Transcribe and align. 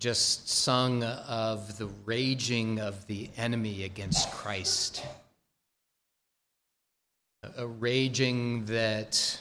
just 0.00 0.48
sung 0.48 1.04
of 1.04 1.76
the 1.76 1.86
raging 2.06 2.80
of 2.80 3.06
the 3.06 3.28
enemy 3.36 3.84
against 3.84 4.30
Christ. 4.30 5.04
A 7.58 7.66
raging 7.66 8.64
that 8.64 9.38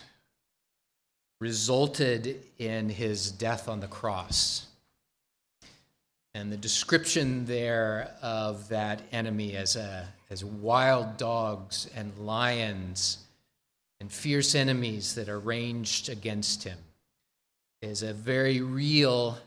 resulted 1.40 2.44
in 2.58 2.90
his 2.90 3.32
death 3.32 3.70
on 3.70 3.80
the 3.80 3.88
cross. 3.88 4.68
And 6.34 6.52
the 6.52 6.57
description 6.57 7.46
there 7.46 8.14
of 8.21 8.68
that 8.68 9.02
enemy 9.14 9.55
as, 9.55 9.78
a, 9.78 10.10
as 10.30 10.44
wild 10.44 11.16
dogs 11.16 11.89
and 11.96 12.12
lions 12.20 13.20
and 14.02 14.12
fierce 14.12 14.55
enemies 14.55 15.16
that 15.16 15.30
are 15.30 15.39
ranged 15.39 16.10
against 16.10 16.66
him 16.66 16.78
is 17.82 18.04
a 18.04 18.14
very 18.14 18.60
real 18.60 19.38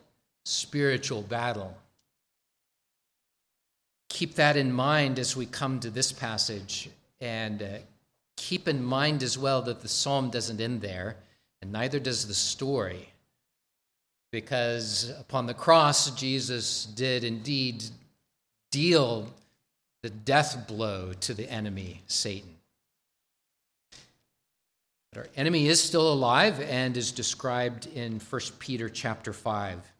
spiritual 0.43 1.21
battle. 1.21 1.75
Keep 4.09 4.35
that 4.35 4.57
in 4.57 4.71
mind 4.71 5.19
as 5.19 5.35
we 5.35 5.45
come 5.45 5.79
to 5.79 5.89
this 5.89 6.11
passage, 6.11 6.89
and 7.19 7.61
uh, 7.63 7.67
keep 8.35 8.67
in 8.67 8.83
mind 8.83 9.23
as 9.23 9.37
well 9.37 9.61
that 9.63 9.81
the 9.81 9.87
psalm 9.87 10.29
doesn't 10.29 10.61
end 10.61 10.81
there, 10.81 11.15
and 11.61 11.71
neither 11.71 11.99
does 11.99 12.27
the 12.27 12.33
story. 12.33 13.09
Because 14.31 15.13
upon 15.19 15.45
the 15.45 15.53
cross, 15.53 16.11
Jesus 16.11 16.85
did 16.85 17.23
indeed 17.23 17.83
deal 18.71 19.27
the 20.01 20.09
death 20.09 20.67
blow 20.67 21.13
to 21.21 21.33
the 21.33 21.49
enemy, 21.49 22.01
Satan. 22.07 22.55
But 25.11 25.19
our 25.19 25.27
enemy 25.35 25.67
is 25.67 25.81
still 25.81 26.11
alive 26.11 26.59
and 26.59 26.97
is 26.97 27.11
described 27.11 27.87
in 27.87 28.19
1 28.19 28.41
Peter 28.59 28.89
chapter 28.89 29.31
5. 29.31 29.92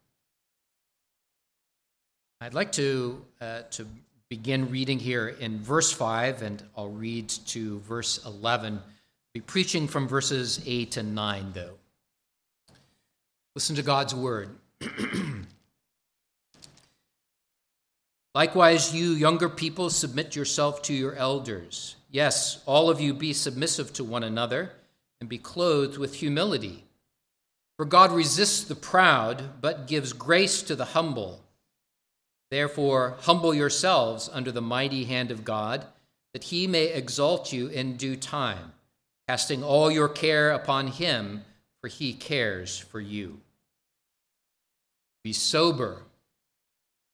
I'd 2.44 2.54
like 2.54 2.74
to, 2.74 3.24
uh, 3.40 3.62
to 3.72 3.88
begin 4.28 4.70
reading 4.70 5.00
here 5.00 5.30
in 5.30 5.62
verse 5.62 5.94
5, 5.94 6.42
and 6.42 6.62
I'll 6.76 6.90
read 6.90 7.30
to 7.30 7.80
verse 7.80 8.20
11. 8.26 8.73
I'll 8.73 8.84
be 9.34 9.40
preaching 9.40 9.88
from 9.88 10.09
verses 10.09 10.62
8 10.66 10.98
and 10.98 11.16
9, 11.16 11.54
though. 11.54 11.76
Listen 13.56 13.78
to 13.78 13.82
God's 13.82 14.14
word. 14.14 14.50
Likewise, 18.36 18.94
you 18.94 19.12
younger 19.12 19.48
people, 19.48 19.89
submit 19.89 20.36
yourself 20.36 20.82
to 20.82 20.94
your 20.94 21.16
elders. 21.16 21.95
Yes, 22.12 22.62
all 22.66 22.89
of 22.89 23.00
you 23.00 23.14
be 23.14 23.32
submissive 23.32 23.94
to 23.94 24.04
one 24.04 24.23
another 24.23 24.73
and 25.22 25.30
be 25.30 25.38
clothed 25.38 25.98
with 25.98 26.16
humility. 26.16 26.84
For 27.78 27.86
God 27.86 28.12
resists 28.12 28.66
the 28.66 28.76
proud, 28.76 29.62
but 29.62 29.88
gives 29.88 30.12
grace 30.12 30.62
to 30.64 30.76
the 30.76 30.84
humble. 30.84 31.42
Therefore, 32.54 33.18
humble 33.22 33.56
yourselves 33.56 34.30
under 34.32 34.52
the 34.52 34.62
mighty 34.62 35.06
hand 35.06 35.32
of 35.32 35.44
God, 35.44 35.88
that 36.34 36.44
he 36.44 36.68
may 36.68 36.86
exalt 36.86 37.52
you 37.52 37.66
in 37.66 37.98
due 37.98 38.16
time, 38.16 38.73
casting 39.28 39.64
all 39.64 39.90
your 39.90 40.08
care 40.08 40.52
upon 40.52 40.86
him, 40.86 41.45
for 41.82 41.88
he 41.88 42.14
cares 42.14 42.78
for 42.78 43.00
you. 43.02 43.40
Be 45.23 45.34
sober, 45.34 46.04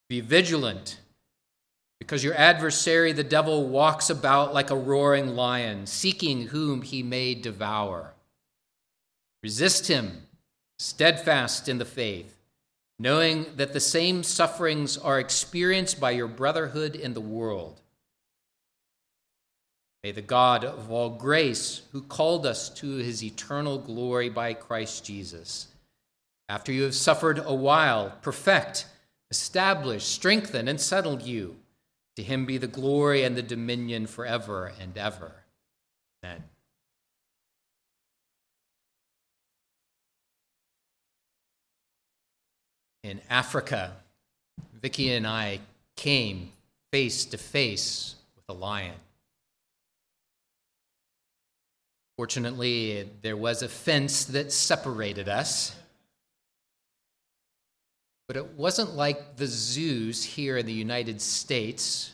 be 0.09 0.19
vigilant 0.19 0.99
because 1.99 2.21
your 2.21 2.35
adversary, 2.35 3.13
the 3.13 3.23
devil, 3.23 3.65
walks 3.65 4.09
about 4.09 4.53
like 4.53 4.71
a 4.71 4.75
roaring 4.75 5.37
lion, 5.37 5.85
seeking 5.85 6.47
whom 6.47 6.81
he 6.81 7.01
may 7.01 7.33
devour. 7.33 8.13
Resist 9.41 9.87
him, 9.87 10.23
steadfast 10.79 11.69
in 11.69 11.77
the 11.77 11.85
faith, 11.85 12.38
knowing 12.99 13.45
that 13.55 13.71
the 13.71 13.79
same 13.79 14.21
sufferings 14.23 14.97
are 14.97 15.19
experienced 15.19 15.99
by 15.99 16.11
your 16.11 16.27
brotherhood 16.27 16.95
in 16.95 17.13
the 17.13 17.21
world. 17.21 17.79
May 20.03 20.11
the 20.11 20.21
God 20.21 20.63
of 20.63 20.91
all 20.91 21.09
grace, 21.09 21.81
who 21.91 22.01
called 22.01 22.45
us 22.45 22.69
to 22.71 22.97
his 22.97 23.23
eternal 23.23 23.77
glory 23.77 24.29
by 24.29 24.53
Christ 24.53 25.05
Jesus, 25.05 25.67
after 26.47 26.71
you 26.71 26.83
have 26.83 26.95
suffered 26.95 27.41
a 27.43 27.53
while, 27.53 28.17
perfect, 28.21 28.85
establish, 29.31 30.05
strengthen, 30.05 30.67
and 30.67 30.79
settle 30.79 31.21
you. 31.21 31.57
To 32.15 32.23
him 32.23 32.45
be 32.45 32.57
the 32.57 32.67
glory 32.67 33.23
and 33.23 33.37
the 33.37 33.43
dominion 33.43 34.07
forever 34.07 34.73
and 34.81 34.97
ever. 34.97 35.31
Amen. 36.23 36.43
In 43.03 43.21
Africa, 43.29 43.93
Vicky 44.81 45.13
and 45.13 45.25
I 45.25 45.59
came 45.95 46.51
face 46.91 47.25
to 47.25 47.37
face 47.37 48.15
with 48.35 48.45
a 48.49 48.59
lion. 48.59 48.95
Fortunately, 52.17 53.09
there 53.21 53.37
was 53.37 53.61
a 53.61 53.69
fence 53.69 54.25
that 54.25 54.51
separated 54.51 55.29
us. 55.29 55.75
But 58.27 58.35
it 58.35 58.45
wasn't 58.57 58.95
like 58.95 59.37
the 59.37 59.47
zoos 59.47 60.23
here 60.23 60.57
in 60.57 60.65
the 60.65 60.73
United 60.73 61.21
States, 61.21 62.11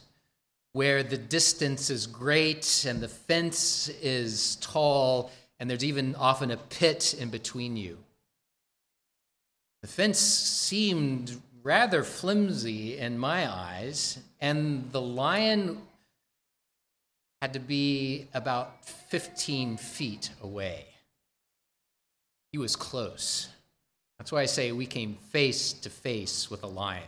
where 0.73 1.01
the 1.01 1.17
distance 1.17 1.89
is 1.89 2.05
great 2.05 2.85
and 2.87 3.01
the 3.01 3.07
fence 3.07 3.89
is 4.01 4.57
tall, 4.57 5.31
and 5.59 5.69
there's 5.69 5.83
even 5.83 6.13
often 6.15 6.51
a 6.51 6.57
pit 6.57 7.15
in 7.15 7.29
between 7.29 7.75
you. 7.75 7.97
The 9.85 9.91
fence 9.91 10.17
seemed 10.17 11.39
rather 11.61 12.03
flimsy 12.03 12.97
in 12.97 13.19
my 13.19 13.47
eyes, 13.47 14.17
and 14.41 14.91
the 14.91 14.99
lion 14.99 15.79
had 17.39 17.53
to 17.53 17.59
be 17.59 18.27
about 18.33 18.83
15 18.83 19.77
feet 19.77 20.31
away. 20.41 20.87
He 22.51 22.57
was 22.57 22.75
close. 22.75 23.49
That's 24.17 24.31
why 24.31 24.41
I 24.41 24.45
say 24.45 24.71
we 24.71 24.87
came 24.87 25.17
face 25.29 25.71
to 25.73 25.91
face 25.91 26.49
with 26.49 26.63
a 26.63 26.67
lion. 26.67 27.03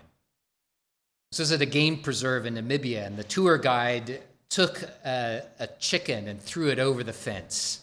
This 1.31 1.39
is 1.39 1.51
at 1.51 1.61
a 1.61 1.65
game 1.65 1.97
preserve 1.97 2.45
in 2.45 2.53
Namibia, 2.53 3.07
and 3.07 3.17
the 3.17 3.23
tour 3.23 3.57
guide 3.57 4.21
took 4.49 4.83
a, 5.03 5.41
a 5.57 5.65
chicken 5.79 6.27
and 6.27 6.39
threw 6.39 6.69
it 6.69 6.77
over 6.77 7.03
the 7.03 7.11
fence. 7.11 7.81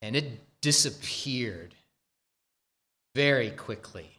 And 0.00 0.16
it 0.16 0.40
disappeared 0.62 1.74
very 3.14 3.50
quickly. 3.50 4.10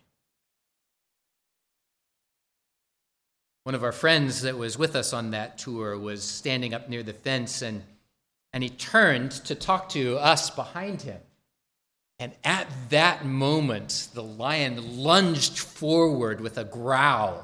One 3.64 3.76
of 3.76 3.84
our 3.84 3.92
friends 3.92 4.42
that 4.42 4.58
was 4.58 4.78
with 4.78 4.96
us 4.96 5.14
on 5.14 5.32
that 5.32 5.58
tour 5.58 5.98
was 5.98 6.24
standing 6.24 6.74
up 6.74 6.90
near 6.90 7.04
the 7.04 7.14
fence, 7.14 7.62
and, 7.62 7.84
and 8.54 8.64
he 8.64 8.70
turned 8.70 9.32
to 9.32 9.54
talk 9.54 9.90
to 9.90 10.18
us 10.18 10.50
behind 10.50 11.04
him. 11.04 11.20
And 12.18 12.34
at 12.44 12.68
that 12.90 13.26
moment, 13.26 14.10
the 14.14 14.24
lion 14.24 14.98
lunged 14.98 15.58
forward 15.58 16.42
with 16.42 16.58
a 16.58 16.64
growl. 16.64 17.44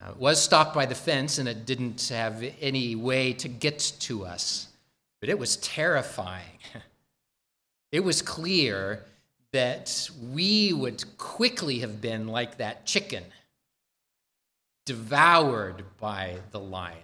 Now, 0.00 0.10
it 0.10 0.18
was 0.18 0.42
stopped 0.42 0.74
by 0.74 0.86
the 0.86 0.94
fence 0.94 1.38
and 1.38 1.48
it 1.48 1.66
didn't 1.66 2.08
have 2.08 2.44
any 2.60 2.94
way 2.94 3.32
to 3.34 3.48
get 3.48 3.78
to 4.00 4.24
us, 4.24 4.68
but 5.20 5.28
it 5.28 5.38
was 5.38 5.56
terrifying. 5.56 6.58
It 7.92 8.00
was 8.04 8.20
clear 8.20 9.06
that 9.56 10.10
we 10.32 10.72
would 10.72 11.02
quickly 11.18 11.80
have 11.80 12.00
been 12.00 12.28
like 12.28 12.58
that 12.58 12.86
chicken, 12.86 13.24
devoured 14.84 15.82
by 15.98 16.36
the 16.52 16.60
lion. 16.60 16.98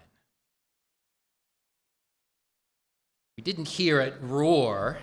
We 3.36 3.42
didn't 3.42 3.68
hear 3.68 4.00
it 4.00 4.14
roar 4.20 4.98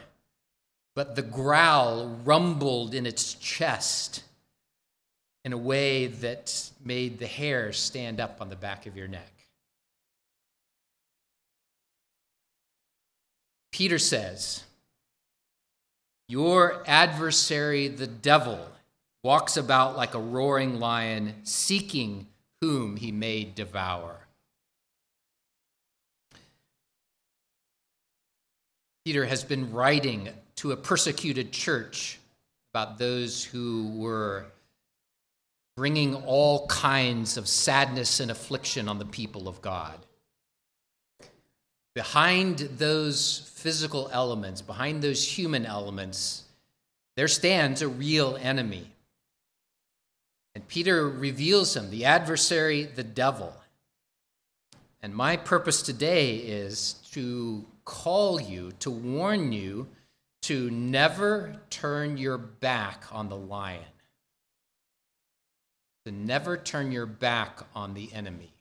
but 0.99 1.15
the 1.15 1.21
growl 1.21 2.07
rumbled 2.25 2.93
in 2.93 3.05
its 3.05 3.35
chest 3.35 4.23
in 5.45 5.53
a 5.53 5.57
way 5.57 6.07
that 6.07 6.71
made 6.83 7.19
the 7.19 7.25
hair 7.25 7.71
stand 7.71 8.19
up 8.19 8.41
on 8.41 8.49
the 8.49 8.55
back 8.57 8.85
of 8.85 8.97
your 8.97 9.07
neck. 9.07 9.31
Peter 13.71 13.97
says, 13.97 14.65
Your 16.29 16.83
adversary, 16.85 17.87
the 17.87 18.05
devil, 18.05 18.63
walks 19.23 19.57
about 19.57 19.97
like 19.97 20.13
a 20.13 20.19
roaring 20.19 20.79
lion, 20.79 21.33
seeking 21.43 22.27
whom 22.61 22.97
he 22.97 23.11
may 23.11 23.43
devour. 23.43 24.15
Peter 29.03 29.25
has 29.25 29.43
been 29.43 29.73
writing 29.73 30.29
to 30.57 30.71
a 30.71 30.77
persecuted 30.77 31.51
church 31.51 32.19
about 32.75 32.99
those 32.99 33.43
who 33.43 33.91
were 33.95 34.45
bringing 35.75 36.13
all 36.13 36.67
kinds 36.67 37.37
of 37.37 37.47
sadness 37.47 38.19
and 38.19 38.29
affliction 38.29 38.87
on 38.87 38.99
the 38.99 39.05
people 39.05 39.47
of 39.47 39.63
God. 39.63 39.97
Behind 41.99 42.59
those 42.77 43.51
physical 43.55 44.09
elements, 44.13 44.61
behind 44.61 45.01
those 45.01 45.21
human 45.21 45.65
elements, 45.65 46.45
there 47.17 47.27
stands 47.27 47.81
a 47.81 47.89
real 47.89 48.37
enemy. 48.39 48.89
And 50.55 50.65
Peter 50.65 51.09
reveals 51.09 51.75
him, 51.75 51.89
the 51.89 52.05
adversary, 52.05 52.83
the 52.85 53.03
devil. 53.03 53.53
And 55.01 55.13
my 55.13 55.35
purpose 55.35 55.81
today 55.81 56.37
is 56.37 56.93
to 57.11 57.65
call 57.83 58.39
you, 58.39 58.71
to 58.79 58.89
warn 58.89 59.51
you 59.51 59.89
to 60.43 60.71
never 60.71 61.57
turn 61.69 62.15
your 62.15 62.37
back 62.37 63.03
on 63.11 63.27
the 63.27 63.35
lion, 63.35 63.91
to 66.05 66.13
never 66.13 66.55
turn 66.55 66.93
your 66.93 67.05
back 67.05 67.59
on 67.75 67.93
the 67.93 68.09
enemy. 68.13 68.53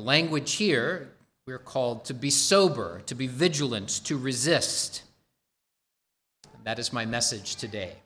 The 0.00 0.06
language 0.06 0.54
here, 0.54 1.10
we're 1.46 1.58
called 1.58 2.06
to 2.06 2.14
be 2.14 2.30
sober, 2.30 3.02
to 3.04 3.14
be 3.14 3.26
vigilant, 3.26 3.90
to 4.04 4.16
resist. 4.16 5.02
That 6.64 6.78
is 6.78 6.90
my 6.90 7.04
message 7.04 7.56
today. 7.56 7.96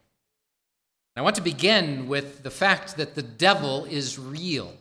I 1.14 1.22
want 1.22 1.36
to 1.36 1.40
begin 1.40 2.08
with 2.08 2.42
the 2.42 2.50
fact 2.50 2.96
that 2.96 3.14
the 3.14 3.22
devil 3.22 3.84
is 3.84 4.18
real. 4.18 4.74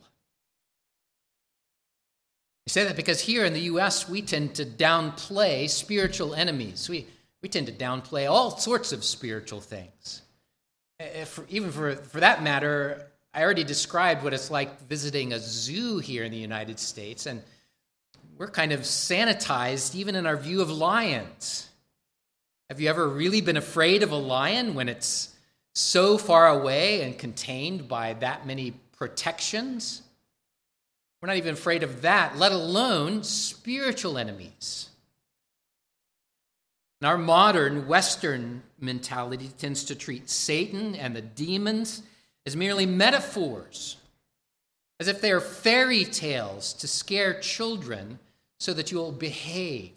I 2.67 2.71
say 2.71 2.83
that 2.83 2.95
because 2.95 3.21
here 3.21 3.45
in 3.45 3.53
the 3.53 3.69
U.S., 3.73 4.09
we 4.09 4.23
tend 4.23 4.55
to 4.55 4.65
downplay 4.65 5.69
spiritual 5.69 6.33
enemies. 6.33 6.89
We, 6.89 7.05
we 7.43 7.49
tend 7.49 7.67
to 7.67 7.73
downplay 7.73 8.27
all 8.27 8.57
sorts 8.57 8.91
of 8.91 9.03
spiritual 9.03 9.61
things. 9.61 10.23
Eh, 10.99 11.03
eh, 11.03 11.21
if, 11.21 11.39
even 11.49 11.71
for, 11.71 11.95
for 11.95 12.21
that 12.21 12.41
matter, 12.41 13.05
I 13.33 13.43
already 13.43 13.63
described 13.63 14.23
what 14.23 14.33
it's 14.33 14.51
like 14.51 14.81
visiting 14.81 15.33
a 15.33 15.39
zoo 15.39 15.97
here 15.97 16.23
in 16.23 16.31
the 16.31 16.37
United 16.37 16.79
States, 16.79 17.25
and 17.25 17.41
we're 18.37 18.47
kind 18.47 18.71
of 18.71 18.81
sanitized 18.81 19.95
even 19.95 20.15
in 20.15 20.27
our 20.27 20.37
view 20.37 20.61
of 20.61 20.69
lions. 20.69 21.69
Have 22.69 22.79
you 22.79 22.89
ever 22.89 23.07
really 23.07 23.41
been 23.41 23.57
afraid 23.57 24.03
of 24.03 24.11
a 24.11 24.17
lion 24.17 24.75
when 24.75 24.87
it's 24.87 25.35
so 25.73 26.17
far 26.17 26.47
away 26.47 27.01
and 27.01 27.17
contained 27.17 27.87
by 27.87 28.13
that 28.13 28.45
many 28.45 28.75
protections? 28.97 30.03
We're 31.21 31.27
not 31.27 31.37
even 31.37 31.53
afraid 31.53 31.83
of 31.83 32.03
that, 32.03 32.37
let 32.37 32.51
alone 32.51 33.23
spiritual 33.23 34.17
enemies. 34.17 34.89
And 37.01 37.07
our 37.07 37.17
modern 37.17 37.87
Western 37.87 38.61
mentality 38.79 39.49
tends 39.57 39.85
to 39.85 39.95
treat 39.95 40.29
Satan 40.29 40.95
and 40.95 41.15
the 41.15 41.21
demons 41.21 42.03
as 42.45 42.55
merely 42.55 42.85
metaphors, 42.85 43.97
as 44.99 45.07
if 45.07 45.21
they 45.21 45.31
are 45.31 45.41
fairy 45.41 46.03
tales 46.05 46.73
to 46.73 46.87
scare 46.87 47.39
children 47.39 48.19
so 48.59 48.73
that 48.73 48.91
you'll 48.91 49.11
behave. 49.11 49.91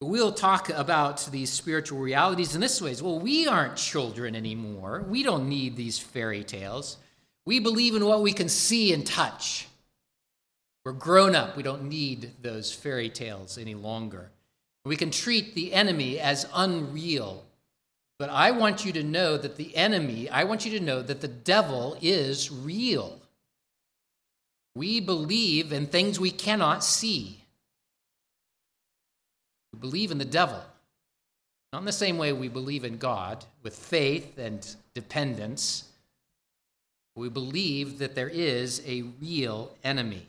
We'll 0.00 0.32
talk 0.32 0.68
about 0.68 1.28
these 1.30 1.52
spiritual 1.52 2.00
realities 2.00 2.56
in 2.56 2.60
this 2.60 2.82
way. 2.82 2.94
Well, 3.00 3.20
we 3.20 3.46
aren't 3.46 3.76
children 3.76 4.34
anymore. 4.34 5.04
We 5.08 5.22
don't 5.22 5.48
need 5.48 5.76
these 5.76 5.98
fairy 5.98 6.42
tales. 6.42 6.96
We 7.46 7.60
believe 7.60 7.94
in 7.94 8.04
what 8.04 8.22
we 8.22 8.32
can 8.32 8.48
see 8.48 8.92
and 8.92 9.06
touch. 9.06 9.68
We're 10.84 10.92
grown 10.92 11.36
up. 11.36 11.56
We 11.56 11.62
don't 11.62 11.84
need 11.84 12.32
those 12.42 12.72
fairy 12.72 13.10
tales 13.10 13.56
any 13.58 13.76
longer. 13.76 14.30
We 14.84 14.96
can 14.96 15.12
treat 15.12 15.54
the 15.54 15.72
enemy 15.72 16.18
as 16.18 16.48
unreal. 16.52 17.44
But 18.22 18.30
I 18.30 18.52
want 18.52 18.84
you 18.84 18.92
to 18.92 19.02
know 19.02 19.36
that 19.36 19.56
the 19.56 19.76
enemy, 19.76 20.30
I 20.30 20.44
want 20.44 20.64
you 20.64 20.78
to 20.78 20.84
know 20.84 21.02
that 21.02 21.20
the 21.20 21.26
devil 21.26 21.98
is 22.00 22.52
real. 22.52 23.20
We 24.76 25.00
believe 25.00 25.72
in 25.72 25.88
things 25.88 26.20
we 26.20 26.30
cannot 26.30 26.84
see. 26.84 27.40
We 29.72 29.80
believe 29.80 30.12
in 30.12 30.18
the 30.18 30.24
devil. 30.24 30.62
Not 31.72 31.80
in 31.80 31.84
the 31.84 31.90
same 31.90 32.16
way 32.16 32.32
we 32.32 32.46
believe 32.46 32.84
in 32.84 32.96
God, 32.96 33.44
with 33.64 33.74
faith 33.74 34.38
and 34.38 34.64
dependence. 34.94 35.90
We 37.16 37.28
believe 37.28 37.98
that 37.98 38.14
there 38.14 38.28
is 38.28 38.82
a 38.86 39.02
real 39.20 39.74
enemy. 39.82 40.28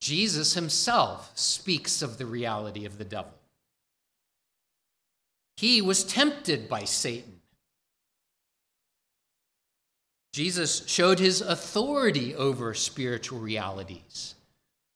Jesus 0.00 0.54
himself 0.54 1.30
speaks 1.34 2.00
of 2.00 2.16
the 2.16 2.24
reality 2.24 2.86
of 2.86 2.96
the 2.96 3.04
devil. 3.04 3.34
He 5.56 5.80
was 5.80 6.04
tempted 6.04 6.68
by 6.68 6.84
Satan. 6.84 7.40
Jesus 10.32 10.86
showed 10.86 11.18
his 11.18 11.40
authority 11.40 12.34
over 12.34 12.72
spiritual 12.72 13.38
realities 13.38 14.34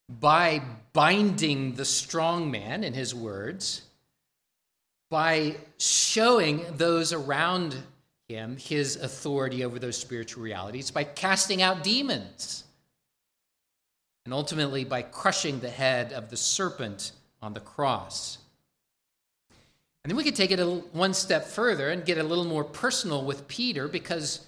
by 0.09 0.63
binding 0.93 1.75
the 1.75 1.85
strong 1.85 2.51
man, 2.51 2.85
in 2.85 2.95
his 2.95 3.15
words, 3.15 3.83
by 5.11 5.57
showing 5.79 6.65
those 6.77 7.13
around 7.13 7.77
him 8.29 8.57
his 8.57 8.97
authority 8.97 9.65
over 9.65 9.79
those 9.79 9.97
spiritual 9.97 10.43
realities 10.43 10.91
by 10.91 11.05
casting 11.05 11.63
out 11.63 11.85
demons 11.85 12.65
and 14.25 14.35
ultimately 14.35 14.85
by 14.85 15.03
crushing 15.03 15.61
the 15.61 15.71
head 15.71 16.13
of 16.13 16.29
the 16.29 16.37
serpent 16.37 17.13
on 17.41 17.55
the 17.55 17.61
cross. 17.61 18.39
And 20.07 20.13
then 20.13 20.19
we 20.19 20.23
could 20.23 20.37
take 20.37 20.53
it 20.53 20.61
a, 20.61 20.67
one 20.67 21.15
step 21.15 21.47
further 21.47 21.91
and 21.91 22.05
get 22.05 22.17
a 22.17 22.23
little 22.23 22.45
more 22.45 22.63
personal 22.63 23.25
with 23.25 23.49
Peter 23.49 23.89
because 23.89 24.47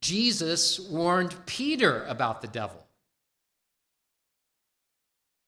Jesus 0.00 0.78
warned 0.78 1.34
Peter 1.46 2.04
about 2.04 2.42
the 2.42 2.46
devil. 2.46 2.86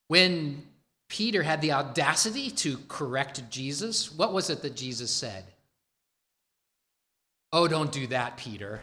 When 0.08 0.66
Peter 1.08 1.44
had 1.44 1.60
the 1.60 1.70
audacity 1.70 2.50
to 2.50 2.76
correct 2.88 3.48
Jesus, 3.50 4.10
what 4.10 4.32
was 4.32 4.50
it 4.50 4.62
that 4.62 4.74
Jesus 4.74 5.12
said? 5.12 5.44
Oh, 7.52 7.68
don't 7.68 7.92
do 7.92 8.08
that, 8.08 8.36
Peter. 8.36 8.82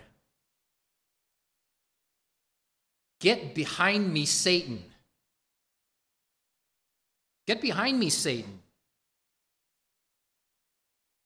Get 3.19 3.53
behind 3.53 4.13
me, 4.13 4.23
Satan. 4.23 4.81
Get 7.47 7.59
behind 7.59 7.99
me, 7.99 8.09
Satan. 8.09 8.58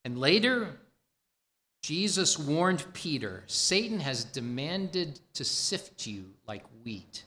And 0.05 0.17
later, 0.17 0.79
Jesus 1.81 2.39
warned 2.39 2.85
Peter 2.93 3.43
Satan 3.47 3.99
has 3.99 4.23
demanded 4.23 5.19
to 5.33 5.43
sift 5.43 6.07
you 6.07 6.25
like 6.47 6.63
wheat. 6.83 7.23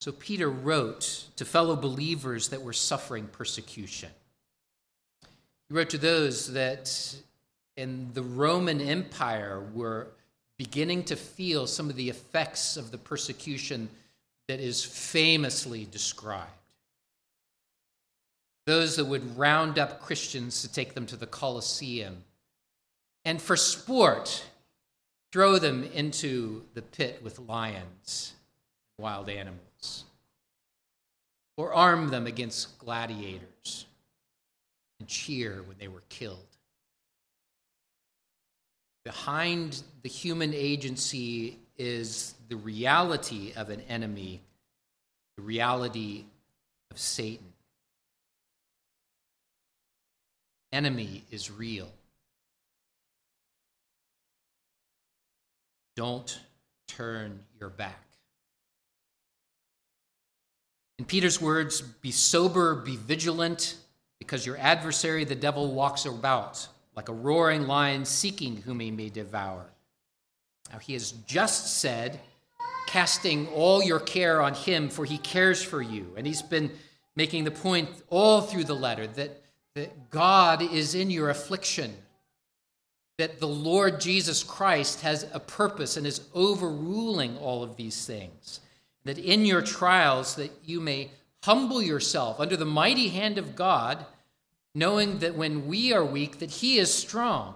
So 0.00 0.10
Peter 0.10 0.50
wrote 0.50 1.26
to 1.36 1.44
fellow 1.44 1.76
believers 1.76 2.48
that 2.48 2.60
were 2.60 2.72
suffering 2.72 3.28
persecution. 3.28 4.10
He 5.68 5.74
wrote 5.74 5.90
to 5.90 5.98
those 5.98 6.52
that 6.54 7.14
in 7.76 8.10
the 8.12 8.22
Roman 8.22 8.80
Empire 8.80 9.62
were 9.72 10.08
beginning 10.58 11.04
to 11.04 11.14
feel 11.14 11.68
some 11.68 11.88
of 11.88 11.94
the 11.94 12.08
effects 12.08 12.76
of 12.76 12.90
the 12.90 12.98
persecution 12.98 13.88
that 14.48 14.58
is 14.58 14.84
famously 14.84 15.86
described. 15.90 16.50
Those 18.66 18.96
that 18.96 19.06
would 19.06 19.36
round 19.36 19.78
up 19.78 20.00
Christians 20.00 20.62
to 20.62 20.72
take 20.72 20.94
them 20.94 21.06
to 21.06 21.16
the 21.16 21.26
Colosseum 21.26 22.24
and 23.24 23.40
for 23.40 23.56
sport 23.56 24.44
throw 25.32 25.58
them 25.58 25.82
into 25.82 26.62
the 26.74 26.82
pit 26.82 27.20
with 27.22 27.38
lions, 27.38 28.34
wild 28.98 29.28
animals, 29.28 30.04
or 31.56 31.72
arm 31.72 32.08
them 32.10 32.26
against 32.26 32.78
gladiators 32.78 33.86
and 35.00 35.08
cheer 35.08 35.62
when 35.66 35.78
they 35.78 35.88
were 35.88 36.02
killed. 36.08 36.38
Behind 39.04 39.82
the 40.02 40.08
human 40.08 40.54
agency 40.54 41.58
is 41.76 42.34
the 42.48 42.56
reality 42.56 43.52
of 43.56 43.70
an 43.70 43.80
enemy, 43.88 44.40
the 45.36 45.42
reality 45.42 46.24
of 46.90 46.98
Satan. 46.98 47.51
Enemy 50.72 51.24
is 51.30 51.50
real. 51.50 51.90
Don't 55.94 56.40
turn 56.88 57.40
your 57.60 57.68
back. 57.68 58.02
In 60.98 61.04
Peter's 61.04 61.40
words, 61.40 61.80
be 61.80 62.10
sober, 62.10 62.74
be 62.76 62.96
vigilant, 62.96 63.76
because 64.18 64.46
your 64.46 64.56
adversary, 64.56 65.24
the 65.24 65.34
devil, 65.34 65.72
walks 65.72 66.06
about 66.06 66.66
like 66.94 67.08
a 67.08 67.12
roaring 67.12 67.66
lion 67.66 68.04
seeking 68.04 68.56
whom 68.56 68.80
he 68.80 68.90
may 68.90 69.08
devour. 69.08 69.66
Now, 70.72 70.78
he 70.78 70.92
has 70.92 71.12
just 71.26 71.80
said, 71.80 72.20
casting 72.86 73.48
all 73.48 73.82
your 73.82 74.00
care 74.00 74.40
on 74.40 74.54
him, 74.54 74.88
for 74.88 75.04
he 75.04 75.18
cares 75.18 75.62
for 75.62 75.82
you. 75.82 76.12
And 76.16 76.26
he's 76.26 76.42
been 76.42 76.70
making 77.16 77.44
the 77.44 77.50
point 77.50 77.90
all 78.08 78.40
through 78.40 78.64
the 78.64 78.74
letter 78.74 79.06
that, 79.06 79.41
that 79.74 80.10
God 80.10 80.62
is 80.62 80.94
in 80.94 81.10
your 81.10 81.30
affliction, 81.30 81.94
that 83.18 83.40
the 83.40 83.48
Lord 83.48 84.00
Jesus 84.00 84.42
Christ 84.42 85.00
has 85.02 85.26
a 85.32 85.40
purpose 85.40 85.96
and 85.96 86.06
is 86.06 86.22
overruling 86.34 87.38
all 87.38 87.62
of 87.62 87.76
these 87.76 88.06
things, 88.06 88.60
that 89.04 89.18
in 89.18 89.44
your 89.44 89.62
trials 89.62 90.34
that 90.36 90.52
you 90.64 90.80
may 90.80 91.10
humble 91.42 91.82
yourself 91.82 92.38
under 92.38 92.56
the 92.56 92.64
mighty 92.64 93.08
hand 93.08 93.38
of 93.38 93.56
God 93.56 94.04
knowing 94.74 95.18
that 95.18 95.34
when 95.34 95.66
we 95.66 95.92
are 95.92 96.04
weak, 96.04 96.38
that 96.38 96.50
He 96.50 96.78
is 96.78 96.92
strong. 96.92 97.54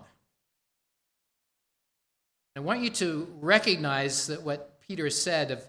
I 2.55 2.61
want 2.61 2.81
you 2.81 2.91
to 2.91 3.29
recognize 3.41 4.27
that 4.29 4.43
what 4.43 4.81
Peter 4.87 5.11
said 5.11 5.51
of 5.51 5.63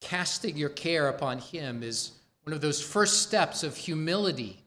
casting 0.00 0.56
your 0.56 0.68
care 0.68 1.08
upon 1.08 1.38
Him 1.38 1.82
is 1.82 2.12
one 2.44 2.54
of 2.54 2.60
those 2.60 2.82
first 2.82 3.22
steps 3.22 3.62
of 3.62 3.76
humility. 3.76 4.63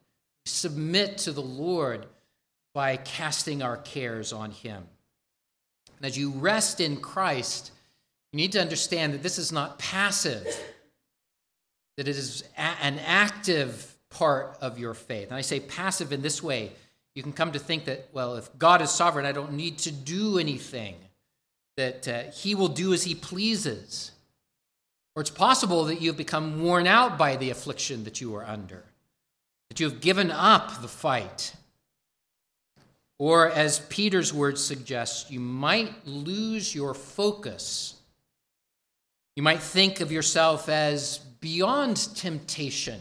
Submit 0.48 1.20
to 1.20 1.32
the 1.32 1.42
Lord 1.42 2.06
by 2.74 2.98
casting 2.98 3.62
our 3.62 3.78
cares 3.78 4.34
on 4.34 4.52
Him. 4.52 4.84
And 5.98 6.06
as 6.06 6.18
you 6.18 6.32
rest 6.32 6.80
in 6.80 6.98
Christ, 6.98 7.72
you 8.32 8.38
need 8.38 8.52
to 8.54 8.62
understand 8.62 9.14
that 9.14 9.24
this 9.24 9.38
is 9.38 9.52
not 9.52 9.80
passive, 9.80 10.46
that 11.98 12.08
it 12.08 12.18
is 12.18 12.44
an 12.58 13.00
active 13.06 13.96
part 14.10 14.58
of 14.62 14.78
your 14.80 14.94
faith. 14.94 15.28
And 15.28 15.36
I 15.36 15.42
say 15.42 15.60
passive 15.60 16.12
in 16.12 16.22
this 16.22 16.42
way 16.44 16.72
you 17.18 17.24
can 17.24 17.34
come 17.34 17.54
to 17.54 17.60
think 17.60 17.86
that, 17.86 18.10
well, 18.14 18.36
if 18.36 18.48
God 18.60 18.80
is 18.84 18.92
sovereign, 18.92 19.26
I 19.26 19.32
don't 19.32 19.54
need 19.54 19.80
to 19.80 19.92
do 19.92 20.38
anything, 20.38 20.94
that 21.76 22.08
uh, 22.08 22.24
He 22.32 22.54
will 22.54 22.68
do 22.68 22.94
as 22.94 23.04
He 23.04 23.16
pleases. 23.16 24.12
Or 25.16 25.22
it's 25.22 25.32
possible 25.32 25.86
that 25.86 26.00
you've 26.00 26.16
become 26.16 26.62
worn 26.62 26.86
out 26.86 27.18
by 27.18 27.36
the 27.36 27.50
affliction 27.50 28.04
that 28.04 28.22
you 28.22 28.36
are 28.36 28.46
under, 28.46 28.84
that 29.70 29.80
you 29.80 29.90
have 29.90 30.02
given 30.02 30.32
up 30.32 30.82
the 30.82 30.88
fight. 30.88 31.54
Or, 33.20 33.50
as 33.50 33.80
Peter's 33.90 34.34
words 34.34 34.64
suggest, 34.64 35.32
you 35.32 35.40
might 35.40 36.06
lose 36.06 36.76
your 36.76 36.94
focus. 36.94 37.96
You 39.36 39.44
might 39.44 39.62
think 39.62 40.02
of 40.02 40.12
yourself 40.12 40.70
as 40.70 41.18
beyond 41.40 41.98
temptation. 42.16 43.00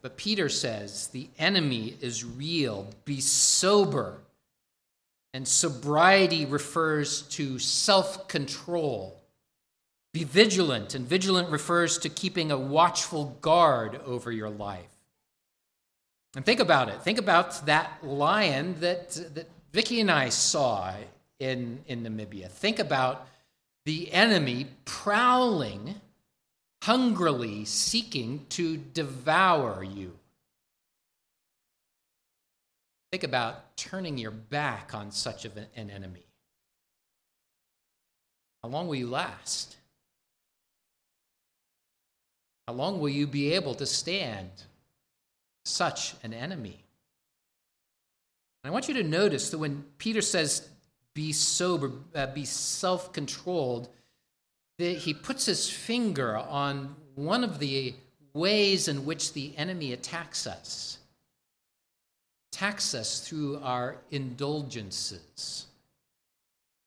But 0.00 0.16
Peter 0.16 0.48
says 0.48 1.08
the 1.08 1.28
enemy 1.38 1.96
is 2.00 2.24
real. 2.24 2.88
Be 3.04 3.20
sober. 3.20 4.18
And 5.34 5.46
sobriety 5.46 6.46
refers 6.46 7.22
to 7.30 7.58
self 7.58 8.28
control. 8.28 9.20
Be 10.16 10.24
vigilant, 10.24 10.94
and 10.94 11.06
vigilant 11.06 11.50
refers 11.50 11.98
to 11.98 12.08
keeping 12.08 12.50
a 12.50 12.56
watchful 12.56 13.36
guard 13.42 14.00
over 14.06 14.32
your 14.32 14.48
life. 14.48 14.88
And 16.34 16.42
think 16.42 16.58
about 16.58 16.88
it. 16.88 17.02
Think 17.02 17.18
about 17.18 17.66
that 17.66 18.02
lion 18.02 18.76
that, 18.80 19.10
that 19.34 19.50
Vicki 19.74 20.00
and 20.00 20.10
I 20.10 20.30
saw 20.30 20.94
in, 21.38 21.84
in 21.86 22.02
Namibia. 22.02 22.48
Think 22.48 22.78
about 22.78 23.28
the 23.84 24.10
enemy 24.10 24.68
prowling, 24.86 25.96
hungrily 26.82 27.66
seeking 27.66 28.46
to 28.48 28.78
devour 28.78 29.84
you. 29.84 30.12
Think 33.12 33.22
about 33.22 33.76
turning 33.76 34.16
your 34.16 34.30
back 34.30 34.94
on 34.94 35.10
such 35.10 35.44
an 35.44 35.66
enemy. 35.76 36.24
How 38.62 38.70
long 38.70 38.88
will 38.88 38.94
you 38.94 39.10
last? 39.10 39.75
How 42.66 42.74
long 42.74 43.00
will 43.00 43.08
you 43.08 43.26
be 43.26 43.52
able 43.52 43.74
to 43.74 43.86
stand 43.86 44.50
such 45.64 46.14
an 46.22 46.34
enemy? 46.34 46.84
And 48.62 48.70
I 48.70 48.72
want 48.72 48.88
you 48.88 48.94
to 48.94 49.02
notice 49.02 49.50
that 49.50 49.58
when 49.58 49.84
Peter 49.98 50.22
says, 50.22 50.68
be 51.14 51.32
sober, 51.32 51.92
uh, 52.14 52.26
be 52.26 52.44
self 52.44 53.12
controlled, 53.12 53.88
he 54.78 55.14
puts 55.14 55.46
his 55.46 55.70
finger 55.70 56.36
on 56.36 56.94
one 57.14 57.42
of 57.42 57.58
the 57.58 57.94
ways 58.34 58.88
in 58.88 59.06
which 59.06 59.32
the 59.32 59.56
enemy 59.56 59.92
attacks 59.92 60.46
us 60.46 60.98
attacks 62.56 62.94
us 62.94 63.20
through 63.20 63.60
our 63.62 63.98
indulgences, 64.10 65.66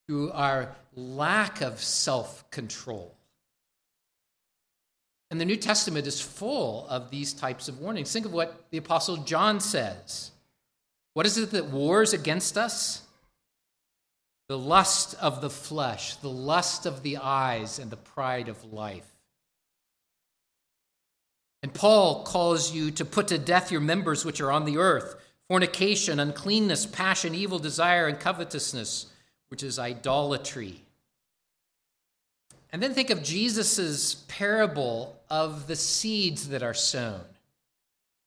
through 0.07 0.31
our 0.31 0.75
lack 0.95 1.61
of 1.61 1.79
self 1.79 2.49
control. 2.49 3.15
And 5.31 5.39
the 5.39 5.45
New 5.45 5.57
Testament 5.57 6.07
is 6.07 6.19
full 6.19 6.87
of 6.87 7.11
these 7.11 7.33
types 7.33 7.67
of 7.67 7.79
warnings. 7.79 8.11
Think 8.11 8.25
of 8.25 8.33
what 8.33 8.65
the 8.71 8.77
Apostle 8.77 9.17
John 9.17 9.59
says. 9.59 10.31
What 11.13 11.25
is 11.25 11.37
it 11.37 11.51
that 11.51 11.65
wars 11.65 12.13
against 12.13 12.57
us? 12.57 13.03
The 14.47 14.57
lust 14.57 15.15
of 15.21 15.41
the 15.41 15.49
flesh, 15.49 16.15
the 16.15 16.29
lust 16.29 16.87
of 16.87 17.03
the 17.03 17.17
eyes, 17.17 17.77
and 17.77 17.91
the 17.91 17.97
pride 17.97 18.49
of 18.49 18.73
life. 18.73 19.05
And 21.61 21.73
Paul 21.73 22.23
calls 22.23 22.73
you 22.73 22.89
to 22.91 23.05
put 23.05 23.27
to 23.27 23.37
death 23.37 23.71
your 23.71 23.81
members 23.81 24.25
which 24.25 24.41
are 24.41 24.51
on 24.51 24.65
the 24.65 24.77
earth 24.77 25.15
fornication, 25.47 26.19
uncleanness, 26.19 26.85
passion, 26.85 27.33
evil 27.33 27.57
desire, 27.57 28.07
and 28.07 28.19
covetousness, 28.19 29.07
which 29.49 29.63
is 29.63 29.79
idolatry. 29.79 30.83
And 32.71 32.83
then 32.83 32.93
think 32.93 33.09
of 33.09 33.23
Jesus' 33.23 34.15
parable 34.27 35.19
of 35.29 35.67
the 35.67 35.75
seeds 35.75 36.49
that 36.49 36.61
are 36.61 36.73
sown. 36.73 37.21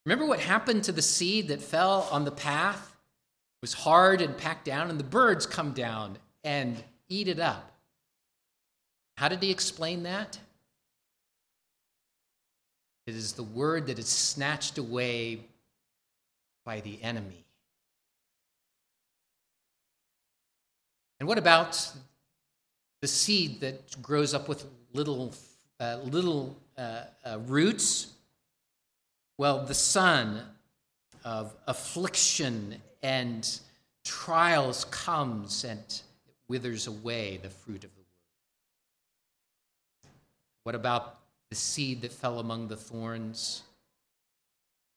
Remember 0.05 0.27
what 0.27 0.41
happened 0.41 0.85
to 0.85 0.93
the 0.93 1.03
seed 1.03 1.49
that 1.49 1.63
fell 1.63 2.09
on 2.11 2.25
the 2.25 2.33
path? 2.33 2.91
It 2.91 3.63
was 3.63 3.73
hard 3.73 4.21
and 4.21 4.37
packed 4.37 4.65
down, 4.65 4.91
and 4.91 4.99
the 4.99 5.05
birds 5.05 5.47
come 5.47 5.73
down 5.73 6.19
and 6.43 6.83
eat 7.09 7.29
it 7.29 7.39
up. 7.39 7.71
How 9.17 9.29
did 9.29 9.43
he 9.43 9.53
explain 9.53 10.03
that? 10.03 10.41
It 13.07 13.15
is 13.15 13.35
the 13.35 13.43
word 13.43 13.87
that 13.87 13.99
is 13.99 14.09
snatched 14.09 14.79
away 14.79 15.41
by 16.65 16.81
the 16.81 17.01
enemy. 17.03 17.45
And 21.21 21.29
what 21.29 21.39
about 21.39 21.93
the 23.03 23.09
seed 23.09 23.61
that 23.61 24.01
grows 24.01 24.33
up 24.33 24.49
with 24.49 24.65
little, 24.95 25.35
uh, 25.79 25.99
little 26.05 26.57
uh, 26.79 27.03
uh, 27.27 27.39
roots? 27.47 28.15
Well, 29.37 29.67
the 29.67 29.75
sun 29.75 30.41
of 31.25 31.55
affliction 31.67 32.81
and 33.03 33.61
trials 34.05 34.85
comes 34.87 35.65
and 35.65 35.81
it 35.81 36.03
withers 36.49 36.87
away 36.87 37.39
the 37.43 37.51
fruit 37.51 37.85
of 37.85 37.91
the 37.95 38.01
word. 38.01 38.07
What 40.63 40.75
about 40.77 41.19
the 41.51 41.57
seed 41.57 42.03
that 42.03 42.13
fell 42.13 42.39
among 42.39 42.69
the 42.69 42.77
thorns? 42.77 43.63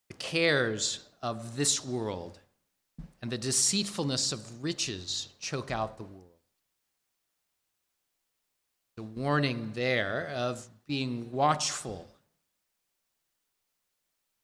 The 0.09 0.15
cares 0.15 1.07
of 1.23 1.57
this 1.57 1.83
world 1.83 2.37
and 3.23 3.31
the 3.31 3.37
deceitfulness 3.37 4.31
of 4.31 4.63
riches 4.63 5.29
choke 5.39 5.71
out 5.71 5.97
the 5.97 6.03
world. 6.03 6.34
The 8.97 9.03
warning 9.03 9.71
there 9.73 10.29
of 10.33 10.65
being 10.87 11.31
watchful 11.31 12.07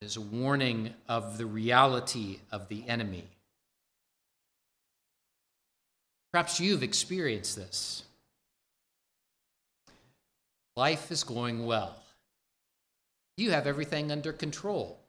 is 0.02 0.18
a 0.18 0.22
warning 0.22 0.94
of 1.08 1.38
the 1.38 1.46
reality 1.46 2.40
of 2.52 2.68
the 2.68 2.88
enemy. 2.88 3.28
Perhaps 6.32 6.60
you've 6.60 6.84
experienced 6.84 7.56
this. 7.56 8.04
Life 10.76 11.12
is 11.12 11.24
going 11.24 11.66
well. 11.66 11.96
You 13.38 13.52
have 13.52 13.68
everything 13.68 14.12
under 14.12 14.34
control 14.34 15.02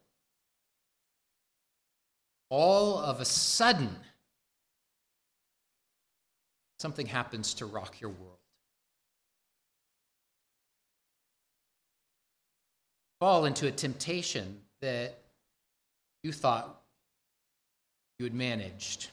all 2.52 2.99
of 2.99 3.18
a 3.18 3.25
sudden, 3.25 3.96
something 6.78 7.06
happens 7.06 7.54
to 7.54 7.64
rock 7.64 7.99
your 7.99 8.11
world. 8.11 8.41
Fall 13.23 13.45
into 13.45 13.69
a 13.69 13.71
temptation 13.71 14.62
that 14.81 15.17
you 16.25 16.33
thought 16.33 16.83
you 18.19 18.25
had 18.25 18.35
managed 18.35 19.11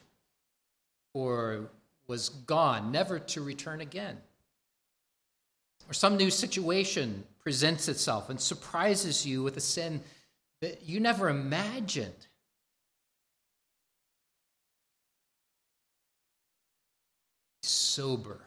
or 1.14 1.70
was 2.08 2.30
gone, 2.30 2.92
never 2.92 3.20
to 3.20 3.44
return 3.44 3.82
again. 3.82 4.18
Or 5.88 5.94
some 5.94 6.18
new 6.18 6.32
situation 6.32 7.24
presents 7.44 7.88
itself 7.88 8.32
and 8.32 8.42
surprises 8.42 9.28
you 9.28 9.44
with 9.44 9.58
a 9.58 9.62
sin 9.62 10.02
that 10.62 10.82
you 10.88 11.00
never 11.00 11.30
imagined. 11.30 12.26
sober, 17.62 18.40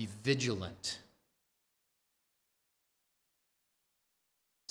be 0.00 0.08
vigilant. 0.24 0.98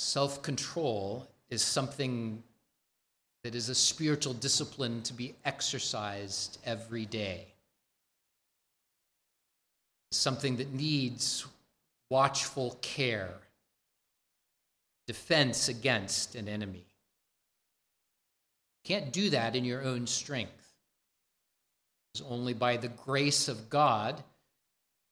Self 0.08 0.42
control 0.42 1.28
is 1.50 1.62
something 1.62 2.42
that 3.44 3.56
is 3.56 3.68
a 3.68 3.76
spiritual 3.76 4.34
discipline 4.34 5.02
to 5.02 5.14
be 5.14 5.36
exercised 5.44 6.60
every 6.66 7.06
day. 7.06 7.48
Something 10.14 10.56
that 10.58 10.72
needs 10.72 11.46
watchful 12.10 12.78
care. 12.82 13.34
defense 15.08 15.68
against 15.68 16.36
an 16.36 16.48
enemy. 16.48 16.86
You 18.86 18.96
can't 18.96 19.12
do 19.12 19.30
that 19.32 19.58
in 19.58 19.66
your 19.66 19.84
own 19.84 20.08
strength. 20.08 20.72
It's 22.14 22.24
only 22.30 22.54
by 22.54 22.78
the 22.78 22.88
grace 22.88 23.50
of 23.50 23.70
God, 23.70 24.24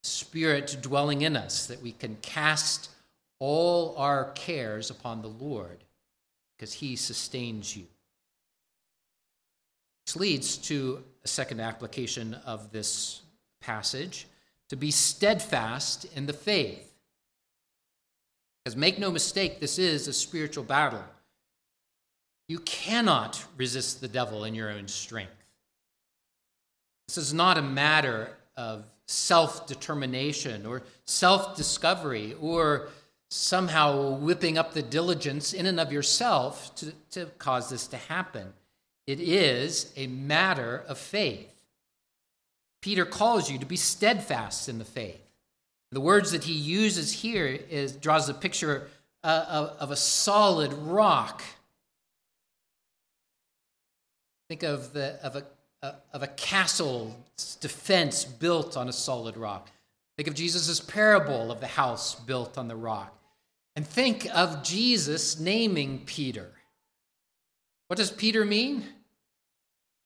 Spirit 0.03 0.77
dwelling 0.81 1.21
in 1.21 1.35
us, 1.35 1.67
that 1.67 1.81
we 1.81 1.91
can 1.91 2.15
cast 2.21 2.91
all 3.39 3.96
our 3.98 4.32
cares 4.32 4.89
upon 4.89 5.22
the 5.22 5.27
Lord 5.27 5.84
because 6.58 6.74
He 6.74 6.96
sustains 6.96 7.75
you. 7.75 7.86
This 10.06 10.15
leads 10.15 10.58
to 10.58 11.04
a 11.24 11.27
second 11.27 11.60
application 11.60 12.36
of 12.46 12.72
this 12.72 13.22
passage 13.62 14.27
to 14.70 14.75
be 14.75 14.92
steadfast 14.92 16.06
in 16.15 16.25
the 16.25 16.34
faith. 16.34 16.92
Because 18.63 18.75
make 18.75 19.00
no 19.00 19.12
mistake, 19.12 19.60
this 19.60 19.77
is 19.77 20.08
a 20.08 20.13
spiritual 20.13 20.63
battle. 20.63 21.04
You 22.48 22.60
cannot 22.60 23.44
resist 23.58 24.01
the 24.01 24.08
devil 24.08 24.44
in 24.44 24.54
your 24.54 24.70
own 24.70 24.88
strength. 24.88 25.32
This 27.08 27.18
is 27.18 27.34
not 27.34 27.58
a 27.58 27.62
matter 27.62 28.30
of 28.56 28.86
self 29.08 29.68
determination 29.68 30.65
or 30.65 30.84
self 31.06 31.56
discovery 31.56 32.36
or 32.39 32.89
somehow 33.36 34.12
whipping 34.12 34.58
up 34.58 34.74
the 34.74 34.82
diligence 34.82 35.51
in 35.51 35.65
and 35.65 35.80
of 35.80 35.92
yourself 35.92 36.74
to, 36.75 36.94
to 37.12 37.25
cause 37.38 37.70
this 37.70 37.86
to 37.88 37.98
happen. 37.98 38.54
It 39.06 39.20
is 39.20 39.92
a 39.98 40.08
matter 40.08 40.84
of 40.88 40.98
faith. 40.98 41.51
Peter 42.82 43.06
calls 43.06 43.51
you 43.51 43.60
to 43.60 43.65
be 43.65 43.75
steadfast 43.75 44.70
in 44.70 44.77
the 44.77 44.86
faith. 44.86 45.22
The 45.92 46.00
words 46.00 46.32
that 46.32 46.46
he 46.46 46.54
uses 46.54 47.12
here 47.12 47.46
is, 47.46 47.92
draws 47.92 48.30
a 48.30 48.34
picture 48.34 48.88
uh, 49.24 49.46
of, 49.50 49.70
of 49.80 49.92
a 49.92 49.96
solid 49.96 50.72
rock. 50.74 51.44
Think 54.48 54.63
of, 54.63 54.94
the, 54.94 55.20
of, 55.22 55.36
a, 55.36 55.44
uh, 55.84 55.94
of 56.13 56.24
a 56.24 56.27
castle's 56.27 57.58
defense 57.60 58.24
built 58.24 58.77
on 58.77 58.88
a 58.88 58.94
solid 58.94 59.36
rock. 59.36 59.70
Think 60.18 60.30
of 60.30 60.36
Jesus' 60.36 60.80
parable 60.80 61.51
of 61.51 61.60
the 61.60 61.68
house 61.68 62.15
built 62.15 62.58
on 62.58 62.68
the 62.68 62.75
rock. 62.75 63.14
And 63.75 63.86
think 63.86 64.27
of 64.34 64.63
Jesus 64.63 65.39
naming 65.39 66.00
Peter. 66.05 66.50
What 67.88 67.98
does 67.98 68.12
Peter 68.12 68.46
mean? 68.46 68.86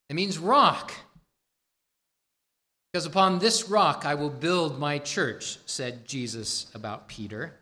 It 0.10 0.16
means 0.16 0.38
rock. 0.38 0.92
Because 2.92 3.06
upon 3.06 3.40
this 3.40 3.70
rock 3.70 4.06
I 4.06 4.16
will 4.16 4.32
build 4.32 4.80
my 4.80 4.98
church, 4.98 5.60
said 5.66 6.08
Jesus 6.08 6.72
about 6.74 7.08
Peter. 7.08 7.54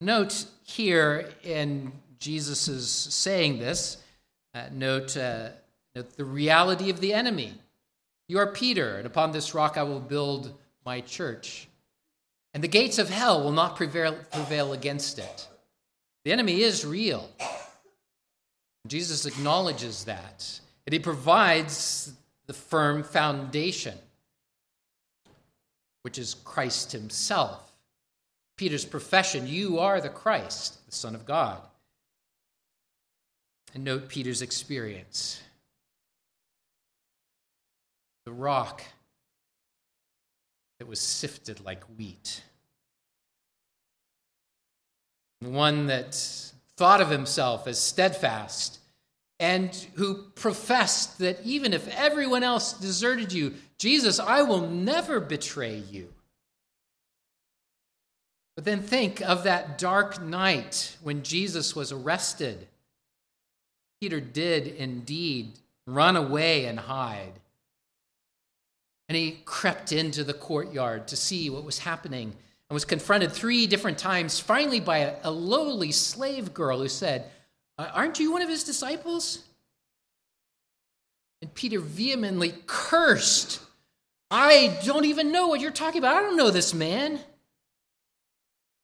Note 0.00 0.46
here 0.64 1.30
in 1.44 1.92
Jesus' 2.18 2.90
saying 2.90 3.58
this, 3.58 3.98
uh, 4.54 4.64
note, 4.72 5.16
uh, 5.16 5.50
note 5.94 6.16
the 6.16 6.24
reality 6.24 6.90
of 6.90 7.00
the 7.00 7.14
enemy. 7.14 7.54
You 8.28 8.38
are 8.38 8.48
Peter, 8.48 8.96
and 8.96 9.06
upon 9.06 9.30
this 9.30 9.54
rock 9.54 9.78
I 9.78 9.84
will 9.84 10.00
build 10.00 10.58
my 10.84 11.00
church. 11.00 11.68
And 12.56 12.64
the 12.64 12.68
gates 12.68 12.98
of 12.98 13.10
hell 13.10 13.44
will 13.44 13.52
not 13.52 13.76
prevail, 13.76 14.16
prevail 14.32 14.72
against 14.72 15.18
it. 15.18 15.46
The 16.24 16.32
enemy 16.32 16.62
is 16.62 16.86
real. 16.86 17.28
Jesus 18.86 19.26
acknowledges 19.26 20.04
that. 20.04 20.58
And 20.86 20.94
he 20.94 20.98
provides 20.98 22.14
the 22.46 22.54
firm 22.54 23.02
foundation, 23.02 23.98
which 26.00 26.16
is 26.16 26.32
Christ 26.32 26.92
himself. 26.92 27.74
Peter's 28.56 28.86
profession 28.86 29.46
you 29.46 29.78
are 29.78 30.00
the 30.00 30.08
Christ, 30.08 30.78
the 30.86 30.96
Son 30.96 31.14
of 31.14 31.26
God. 31.26 31.60
And 33.74 33.84
note 33.84 34.08
Peter's 34.08 34.40
experience. 34.40 35.42
The 38.24 38.32
rock 38.32 38.82
that 40.78 40.88
was 40.88 41.00
sifted 41.00 41.64
like 41.64 41.84
wheat. 41.96 42.42
One 45.40 45.86
that 45.86 46.14
thought 46.76 47.00
of 47.00 47.10
himself 47.10 47.66
as 47.66 47.78
steadfast 47.78 48.78
and 49.38 49.74
who 49.94 50.22
professed 50.34 51.18
that 51.18 51.38
even 51.44 51.72
if 51.72 51.86
everyone 51.88 52.42
else 52.42 52.72
deserted 52.72 53.32
you, 53.32 53.54
Jesus, 53.78 54.18
I 54.18 54.42
will 54.42 54.66
never 54.66 55.20
betray 55.20 55.76
you. 55.76 56.12
But 58.54 58.64
then 58.64 58.80
think 58.80 59.20
of 59.20 59.44
that 59.44 59.76
dark 59.76 60.22
night 60.22 60.96
when 61.02 61.22
Jesus 61.22 61.76
was 61.76 61.92
arrested. 61.92 62.66
Peter 64.00 64.20
did 64.20 64.66
indeed 64.66 65.52
run 65.86 66.16
away 66.16 66.64
and 66.64 66.80
hide. 66.80 67.40
And 69.08 69.16
he 69.16 69.40
crept 69.44 69.92
into 69.92 70.24
the 70.24 70.34
courtyard 70.34 71.08
to 71.08 71.16
see 71.16 71.48
what 71.48 71.64
was 71.64 71.80
happening 71.80 72.34
and 72.68 72.74
was 72.74 72.84
confronted 72.84 73.32
three 73.32 73.66
different 73.66 73.98
times, 73.98 74.40
finally 74.40 74.80
by 74.80 74.98
a, 74.98 75.16
a 75.22 75.30
lowly 75.30 75.92
slave 75.92 76.52
girl 76.52 76.80
who 76.80 76.88
said, 76.88 77.30
Aren't 77.78 78.18
you 78.18 78.32
one 78.32 78.42
of 78.42 78.48
his 78.48 78.64
disciples? 78.64 79.44
And 81.42 81.52
Peter 81.54 81.78
vehemently 81.78 82.54
cursed. 82.66 83.60
I 84.30 84.78
don't 84.84 85.04
even 85.04 85.30
know 85.30 85.46
what 85.46 85.60
you're 85.60 85.70
talking 85.70 85.98
about. 85.98 86.16
I 86.16 86.22
don't 86.22 86.36
know 86.36 86.50
this 86.50 86.74
man. 86.74 87.20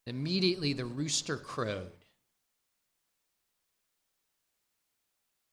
Immediately 0.06 0.74
the 0.74 0.84
rooster 0.84 1.36
crowed. 1.36 1.90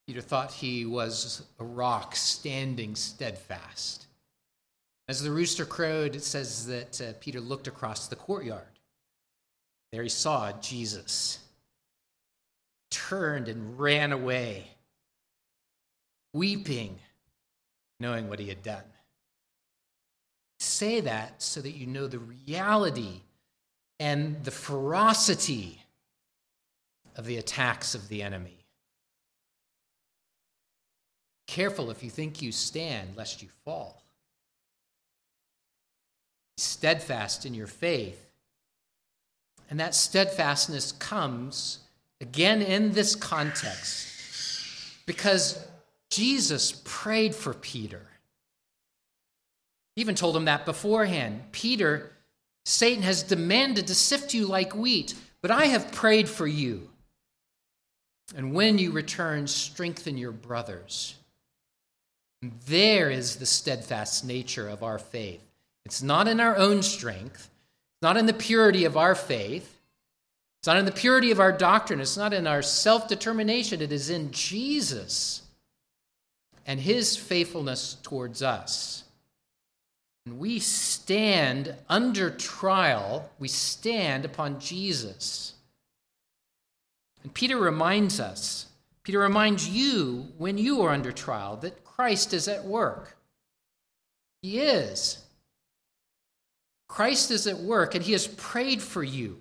Peter 0.05 0.21
thought 0.21 0.51
he 0.51 0.85
was 0.85 1.43
a 1.59 1.63
rock 1.63 2.15
standing 2.15 2.95
steadfast. 2.95 4.07
As 5.09 5.23
the 5.23 5.31
rooster 5.31 5.65
crowed, 5.65 6.15
it 6.15 6.23
says 6.23 6.67
that 6.67 7.01
uh, 7.01 7.13
Peter 7.19 7.39
looked 7.39 7.65
across 7.65 8.07
the 8.07 8.15
courtyard. 8.15 8.61
There 9.91 10.03
he 10.03 10.09
saw 10.09 10.51
Jesus 10.61 11.39
turned 12.91 13.47
and 13.47 13.79
ran 13.79 14.11
away, 14.11 14.67
weeping, 16.31 16.99
knowing 17.99 18.29
what 18.29 18.37
he 18.37 18.49
had 18.49 18.61
done. 18.61 18.83
Say 20.59 21.01
that 21.01 21.41
so 21.41 21.59
that 21.59 21.71
you 21.71 21.87
know 21.87 22.05
the 22.05 22.19
reality 22.19 23.21
and 23.99 24.43
the 24.43 24.51
ferocity 24.51 25.81
of 27.15 27.25
the 27.25 27.37
attacks 27.37 27.95
of 27.95 28.09
the 28.09 28.21
enemy. 28.21 28.63
Careful 31.47 31.89
if 31.89 32.03
you 32.03 32.11
think 32.11 32.43
you 32.43 32.51
stand, 32.51 33.17
lest 33.17 33.41
you 33.41 33.49
fall. 33.65 34.03
Steadfast 36.59 37.45
in 37.45 37.53
your 37.53 37.67
faith. 37.67 38.29
And 39.69 39.79
that 39.79 39.95
steadfastness 39.95 40.91
comes 40.93 41.79
Again, 42.21 42.61
in 42.61 42.91
this 42.91 43.15
context, 43.15 44.07
because 45.05 45.65
Jesus 46.09 46.81
prayed 46.83 47.33
for 47.33 47.53
Peter. 47.53 48.01
He 49.95 50.01
even 50.01 50.15
told 50.15 50.35
him 50.35 50.45
that 50.45 50.65
beforehand. 50.65 51.43
Peter, 51.53 52.11
Satan 52.65 53.03
has 53.03 53.23
demanded 53.23 53.87
to 53.87 53.95
sift 53.95 54.33
you 54.33 54.47
like 54.47 54.75
wheat, 54.75 55.15
but 55.41 55.49
I 55.49 55.65
have 55.65 55.93
prayed 55.93 56.27
for 56.27 56.45
you. 56.45 56.89
And 58.35 58.53
when 58.53 58.77
you 58.77 58.91
return, 58.91 59.47
strengthen 59.47 60.17
your 60.17 60.33
brothers. 60.33 61.15
There 62.67 63.09
is 63.09 63.37
the 63.37 63.45
steadfast 63.45 64.25
nature 64.25 64.67
of 64.67 64.83
our 64.83 64.99
faith. 64.99 65.41
It's 65.89 66.03
not 66.03 66.27
in 66.27 66.39
our 66.39 66.55
own 66.55 66.83
strength, 66.83 67.49
it's 67.49 68.03
not 68.03 68.15
in 68.15 68.27
the 68.27 68.33
purity 68.33 68.85
of 68.85 68.95
our 68.95 69.15
faith, 69.15 69.79
it's 70.59 70.67
not 70.67 70.77
in 70.77 70.85
the 70.85 70.91
purity 70.91 71.31
of 71.31 71.39
our 71.39 71.51
doctrine, 71.51 71.99
it's 71.99 72.15
not 72.15 72.31
in 72.31 72.45
our 72.45 72.61
self 72.61 73.07
determination, 73.07 73.81
it 73.81 73.91
is 73.91 74.11
in 74.11 74.29
Jesus 74.31 75.41
and 76.67 76.79
his 76.79 77.17
faithfulness 77.17 77.97
towards 78.03 78.43
us. 78.43 79.03
And 80.27 80.37
we 80.37 80.59
stand 80.59 81.73
under 81.89 82.29
trial, 82.29 83.27
we 83.39 83.47
stand 83.47 84.25
upon 84.25 84.59
Jesus. 84.59 85.55
And 87.23 87.33
Peter 87.33 87.57
reminds 87.57 88.19
us, 88.19 88.67
Peter 89.01 89.17
reminds 89.17 89.67
you 89.67 90.27
when 90.37 90.59
you 90.59 90.83
are 90.83 90.91
under 90.91 91.11
trial 91.11 91.55
that 91.55 91.83
Christ 91.83 92.31
is 92.31 92.47
at 92.47 92.63
work. 92.63 93.17
He 94.43 94.59
is. 94.59 95.25
Christ 96.89 97.31
is 97.31 97.47
at 97.47 97.59
work 97.59 97.95
and 97.95 98.03
he 98.03 98.11
has 98.11 98.27
prayed 98.27 98.81
for 98.81 99.03
you. 99.03 99.37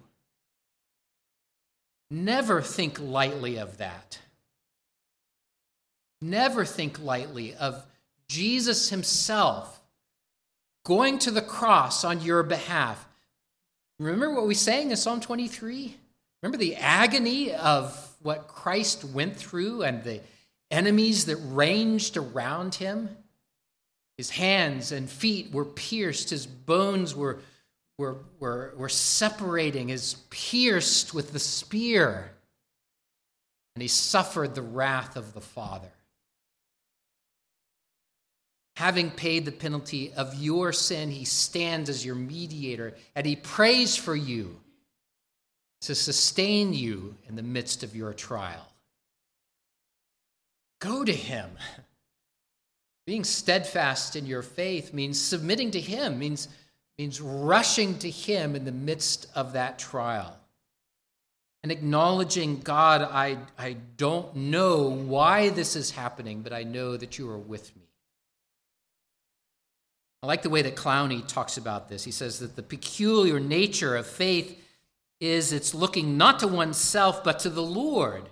Never 2.11 2.63
think 2.63 3.01
lightly 3.01 3.59
of 3.59 3.79
that. 3.79 4.21
Never 6.23 6.65
think 6.65 7.01
lightly 7.01 7.55
of 7.55 7.85
Jesus 8.29 8.91
himself 8.91 9.81
going 10.85 11.19
to 11.19 11.31
the 11.31 11.43
cross 11.43 12.05
on 12.05 12.21
your 12.23 12.43
behalf. 12.43 13.07
Remember 13.99 14.33
what 14.33 14.47
we 14.47 14.55
sang 14.55 14.91
in 14.91 14.97
Psalm 14.97 15.21
23? 15.21 15.97
Remember 16.43 16.59
the 16.59 16.77
agony 16.77 17.53
of 17.53 18.17
what 18.23 18.49
Christ 18.49 19.05
went 19.05 19.37
through 19.37 19.83
and 19.83 20.03
the 20.05 20.21
enemies 20.71 21.27
that 21.27 21.37
ranged 21.37 22.17
around 22.17 22.77
him? 22.77 23.17
His 24.19 24.31
hands 24.31 24.91
and 24.91 25.09
feet 25.09 25.53
were 25.53 25.65
pierced, 25.65 26.31
his 26.31 26.45
bones 26.45 27.15
were, 27.15 27.39
were, 27.99 28.17
were, 28.41 28.75
were 28.77 28.89
separating, 28.89 29.89
his 29.89 30.15
pierced 30.29 31.15
with 31.15 31.33
the 31.33 31.39
spear. 31.39 32.33
And 33.77 33.83
he 33.83 33.89
suffered 33.89 34.57
the 34.57 34.63
wrath 34.63 35.17
of 35.17 35.35
the 35.35 35.41
Father. 35.41 35.93
Having 38.77 39.13
paid 39.13 39.45
the 39.45 39.53
penalty 39.53 40.13
of 40.13 40.35
your 40.35 40.73
sin, 40.73 41.13
he 41.13 41.25
stands 41.25 41.89
as 41.89 42.05
your 42.05 42.17
mediator 42.17 42.95
and 43.15 43.25
he 43.25 43.37
prays 43.37 43.97
for 43.97 44.17
you 44.17 44.59
to 45.83 45.95
sustain 45.95 46.73
you 46.73 47.15
in 47.29 47.37
the 47.37 47.43
midst 47.43 47.85
of 47.85 47.95
your 47.95 48.13
trial. 48.13 48.67
Go 50.81 51.05
to 51.05 51.13
him. 51.13 51.51
Being 53.09 53.25
steadfast 53.25 54.17
in 54.17 54.27
your 54.27 54.43
faith 54.43 54.93
means 54.93 55.19
submitting 55.19 55.71
to 55.71 55.81
him, 55.81 56.19
means, 56.19 56.47
means 56.99 57.23
rushing 57.23 57.99
to 58.01 58.11
him 58.11 58.55
in 58.55 58.67
the 58.67 58.71
midst 58.71 59.29
of 59.35 59.55
that 59.55 59.79
trial. 59.79 60.39
And 61.63 61.73
acknowledging, 61.73 62.61
God, 62.61 63.01
I, 63.01 63.39
I 63.57 63.79
don't 63.97 64.37
know 64.37 64.91
why 64.91 65.49
this 65.49 65.75
is 65.75 65.91
happening, 65.91 66.43
but 66.43 66.53
I 66.53 66.65
know 66.65 66.99
that 66.99 67.19
you 67.19 67.31
are 67.31 67.39
with 67.39 67.75
me. 67.77 67.89
I 70.23 70.27
like 70.27 70.43
the 70.43 70.51
way 70.51 70.61
that 70.61 70.77
Clowney 70.77 71.27
talks 71.27 71.57
about 71.57 71.89
this. 71.89 72.05
He 72.05 72.13
says 72.13 72.41
that 72.41 72.57
the 72.57 72.63
peculiar 72.63 73.41
nature 73.41 73.97
of 73.97 74.07
faith 74.07 74.63
is 75.19 75.55
it's 75.55 75.73
looking 75.73 76.19
not 76.19 76.41
to 76.41 76.47
oneself, 76.47 77.25
but 77.25 77.39
to 77.39 77.49
the 77.49 77.63
Lord. 77.63 78.29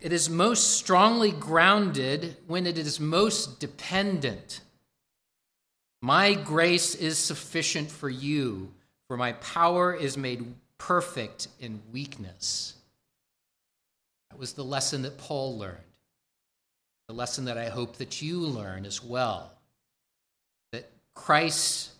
It 0.00 0.12
is 0.12 0.30
most 0.30 0.76
strongly 0.76 1.32
grounded 1.32 2.36
when 2.46 2.66
it 2.66 2.78
is 2.78 3.00
most 3.00 3.58
dependent. 3.58 4.60
My 6.00 6.34
grace 6.34 6.94
is 6.94 7.18
sufficient 7.18 7.90
for 7.90 8.08
you, 8.08 8.72
for 9.08 9.16
my 9.16 9.32
power 9.32 9.92
is 9.92 10.16
made 10.16 10.54
perfect 10.78 11.48
in 11.58 11.80
weakness. 11.92 12.74
That 14.30 14.38
was 14.38 14.52
the 14.52 14.64
lesson 14.64 15.02
that 15.02 15.18
Paul 15.18 15.58
learned, 15.58 15.76
the 17.08 17.14
lesson 17.14 17.46
that 17.46 17.58
I 17.58 17.68
hope 17.68 17.96
that 17.96 18.22
you 18.22 18.40
learn 18.40 18.86
as 18.86 19.02
well. 19.02 19.50
That 20.72 20.88
Christ's 21.14 21.90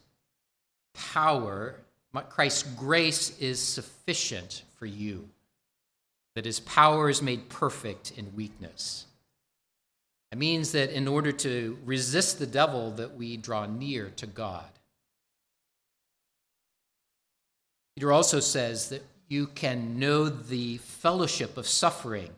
power 0.94 1.76
Christ's 2.22 2.62
grace 2.74 3.38
is 3.38 3.60
sufficient 3.60 4.62
for 4.76 4.86
you, 4.86 5.28
that 6.38 6.44
his 6.44 6.60
power 6.60 7.10
is 7.10 7.20
made 7.20 7.48
perfect 7.48 8.12
in 8.16 8.36
weakness. 8.36 9.06
It 10.30 10.38
means 10.38 10.70
that 10.70 10.90
in 10.90 11.08
order 11.08 11.32
to 11.32 11.76
resist 11.84 12.38
the 12.38 12.46
devil, 12.46 12.92
that 12.92 13.16
we 13.16 13.36
draw 13.36 13.66
near 13.66 14.12
to 14.14 14.26
God. 14.28 14.70
Peter 17.96 18.12
also 18.12 18.38
says 18.38 18.90
that 18.90 19.02
you 19.26 19.48
can 19.48 19.98
know 19.98 20.28
the 20.28 20.76
fellowship 20.76 21.56
of 21.56 21.66
suffering. 21.66 22.30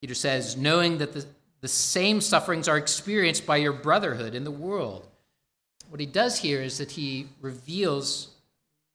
Peter 0.00 0.14
says, 0.14 0.56
knowing 0.56 0.98
that 0.98 1.12
the, 1.12 1.26
the 1.62 1.66
same 1.66 2.20
sufferings 2.20 2.68
are 2.68 2.78
experienced 2.78 3.44
by 3.44 3.56
your 3.56 3.72
brotherhood 3.72 4.36
in 4.36 4.44
the 4.44 4.52
world. 4.52 5.04
What 5.88 5.98
he 5.98 6.06
does 6.06 6.38
here 6.38 6.62
is 6.62 6.78
that 6.78 6.92
he 6.92 7.26
reveals 7.40 8.28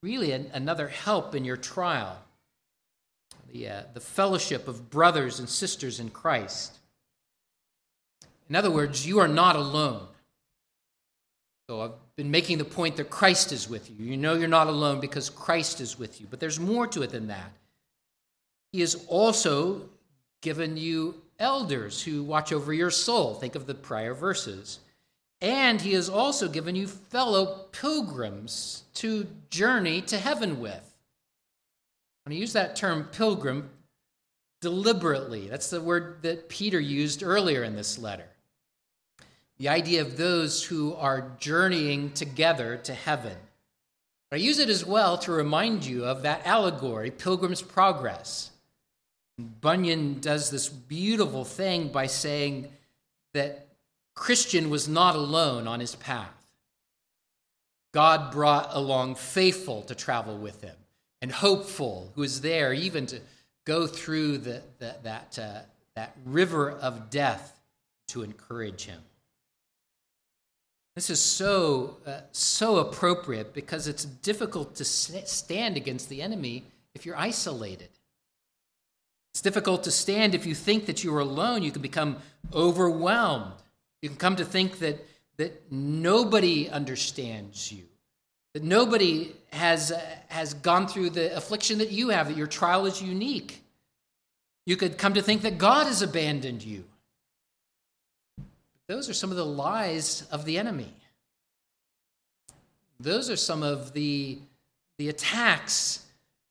really 0.01 0.32
an, 0.32 0.49
another 0.54 0.88
help 0.88 1.36
in 1.36 1.43
your 1.43 1.58
trial 1.58 2.17
the, 3.55 3.69
uh, 3.69 3.83
the 3.93 3.99
fellowship 3.99 4.67
of 4.67 4.89
brothers 4.89 5.39
and 5.39 5.47
sisters 5.47 5.99
in 5.99 6.09
Christ. 6.09 6.77
In 8.49 8.55
other 8.55 8.69
words, 8.69 9.07
you 9.07 9.19
are 9.19 9.27
not 9.27 9.55
alone. 9.55 10.05
So 11.67 11.81
I've 11.81 12.15
been 12.15 12.29
making 12.29 12.57
the 12.57 12.65
point 12.65 12.97
that 12.97 13.09
Christ 13.09 13.51
is 13.51 13.69
with 13.69 13.89
you. 13.89 14.05
You 14.05 14.17
know 14.17 14.35
you're 14.35 14.47
not 14.47 14.67
alone 14.67 14.99
because 14.99 15.29
Christ 15.29 15.81
is 15.81 15.97
with 15.97 16.19
you. 16.19 16.27
But 16.29 16.39
there's 16.39 16.59
more 16.59 16.85
to 16.87 17.01
it 17.01 17.11
than 17.11 17.27
that. 17.27 17.51
He 18.71 18.81
has 18.81 19.05
also 19.07 19.89
given 20.41 20.77
you 20.77 21.21
elders 21.39 22.03
who 22.03 22.23
watch 22.23 22.51
over 22.51 22.73
your 22.73 22.91
soul. 22.91 23.33
Think 23.33 23.55
of 23.55 23.65
the 23.65 23.73
prior 23.73 24.13
verses. 24.13 24.79
And 25.41 25.81
he 25.81 25.93
has 25.93 26.09
also 26.09 26.47
given 26.49 26.75
you 26.75 26.87
fellow 26.87 27.65
pilgrims 27.71 28.83
to 28.95 29.27
journey 29.49 30.01
to 30.03 30.17
heaven 30.17 30.59
with. 30.59 30.94
I 32.27 32.33
use 32.33 32.53
that 32.53 32.75
term 32.75 33.03
pilgrim 33.11 33.69
deliberately. 34.61 35.47
That's 35.47 35.69
the 35.69 35.81
word 35.81 36.23
that 36.23 36.49
Peter 36.49 36.79
used 36.79 37.21
earlier 37.21 37.63
in 37.63 37.75
this 37.75 37.99
letter. 37.99 38.25
The 39.59 39.69
idea 39.69 40.01
of 40.01 40.17
those 40.17 40.63
who 40.63 40.95
are 40.95 41.31
journeying 41.39 42.13
together 42.13 42.77
to 42.77 42.93
heaven. 42.93 43.38
But 44.29 44.39
I 44.39 44.43
use 44.43 44.57
it 44.57 44.69
as 44.69 44.83
well 44.83 45.19
to 45.19 45.31
remind 45.31 45.85
you 45.85 46.05
of 46.05 46.23
that 46.23 46.45
allegory, 46.45 47.11
Pilgrim's 47.11 47.61
Progress. 47.61 48.49
Bunyan 49.38 50.19
does 50.19 50.49
this 50.49 50.67
beautiful 50.67 51.45
thing 51.45 51.89
by 51.89 52.07
saying 52.07 52.71
that 53.33 53.67
Christian 54.15 54.69
was 54.71 54.88
not 54.88 55.15
alone 55.15 55.67
on 55.67 55.79
his 55.79 55.93
path. 55.95 56.29
God 57.93 58.31
brought 58.31 58.69
along 58.71 59.15
faithful 59.15 59.83
to 59.83 59.95
travel 59.95 60.38
with 60.38 60.61
him 60.61 60.75
and 61.25 61.31
hopeful, 61.31 62.11
who 62.13 62.21
is 62.21 62.41
there 62.41 62.71
even 62.71 63.07
to 63.07 63.19
go 63.65 63.88
through 63.88 64.38
the, 64.38 64.61
the, 64.77 64.95
that, 65.01 65.39
uh, 65.41 65.61
that 65.95 66.15
river 66.23 66.69
of 66.69 67.09
death 67.09 67.59
to 68.09 68.21
encourage 68.21 68.85
him. 68.85 69.01
This 70.95 71.09
is 71.09 71.19
so, 71.19 71.97
uh, 72.05 72.19
so 72.31 72.77
appropriate 72.77 73.55
because 73.55 73.88
it's 73.88 74.05
difficult 74.05 74.75
to 74.75 74.85
stand 74.85 75.77
against 75.77 76.09
the 76.09 76.21
enemy 76.21 76.65
if 76.93 77.07
you're 77.07 77.17
isolated. 77.17 77.89
It's 79.33 79.41
difficult 79.41 79.83
to 79.85 79.91
stand 79.91 80.35
if 80.35 80.45
you 80.45 80.53
think 80.53 80.85
that 80.85 81.03
you 81.03 81.11
are 81.15 81.21
alone. 81.21 81.63
You 81.63 81.71
can 81.71 81.81
become 81.81 82.17
overwhelmed. 82.53 83.55
You 84.03 84.09
can 84.09 84.19
come 84.19 84.35
to 84.35 84.45
think 84.45 84.77
that, 84.77 85.03
that 85.38 85.71
nobody 85.71 86.69
understands 86.69 87.71
you, 87.71 87.85
that 88.55 88.63
nobody 88.63 89.35
has, 89.51 89.91
uh, 89.91 90.01
has 90.29 90.53
gone 90.53 90.87
through 90.87 91.09
the 91.09 91.35
affliction 91.35 91.79
that 91.79 91.91
you 91.91 92.07
have, 92.07 92.29
that 92.29 92.37
your 92.37 92.47
trial 92.47 92.85
is 92.85 93.01
unique. 93.01 93.61
You 94.65 94.77
could 94.77 94.97
come 94.97 95.15
to 95.15 95.21
think 95.21 95.41
that 95.41 95.57
God 95.57 95.87
has 95.87 96.01
abandoned 96.01 96.63
you. 96.63 96.85
Those 98.87 99.09
are 99.09 99.13
some 99.13 99.29
of 99.29 99.35
the 99.35 99.45
lies 99.45 100.25
of 100.31 100.45
the 100.45 100.57
enemy. 100.57 100.93
Those 102.97 103.29
are 103.29 103.35
some 103.35 103.61
of 103.61 103.91
the, 103.91 104.39
the 104.99 105.09
attacks 105.09 106.05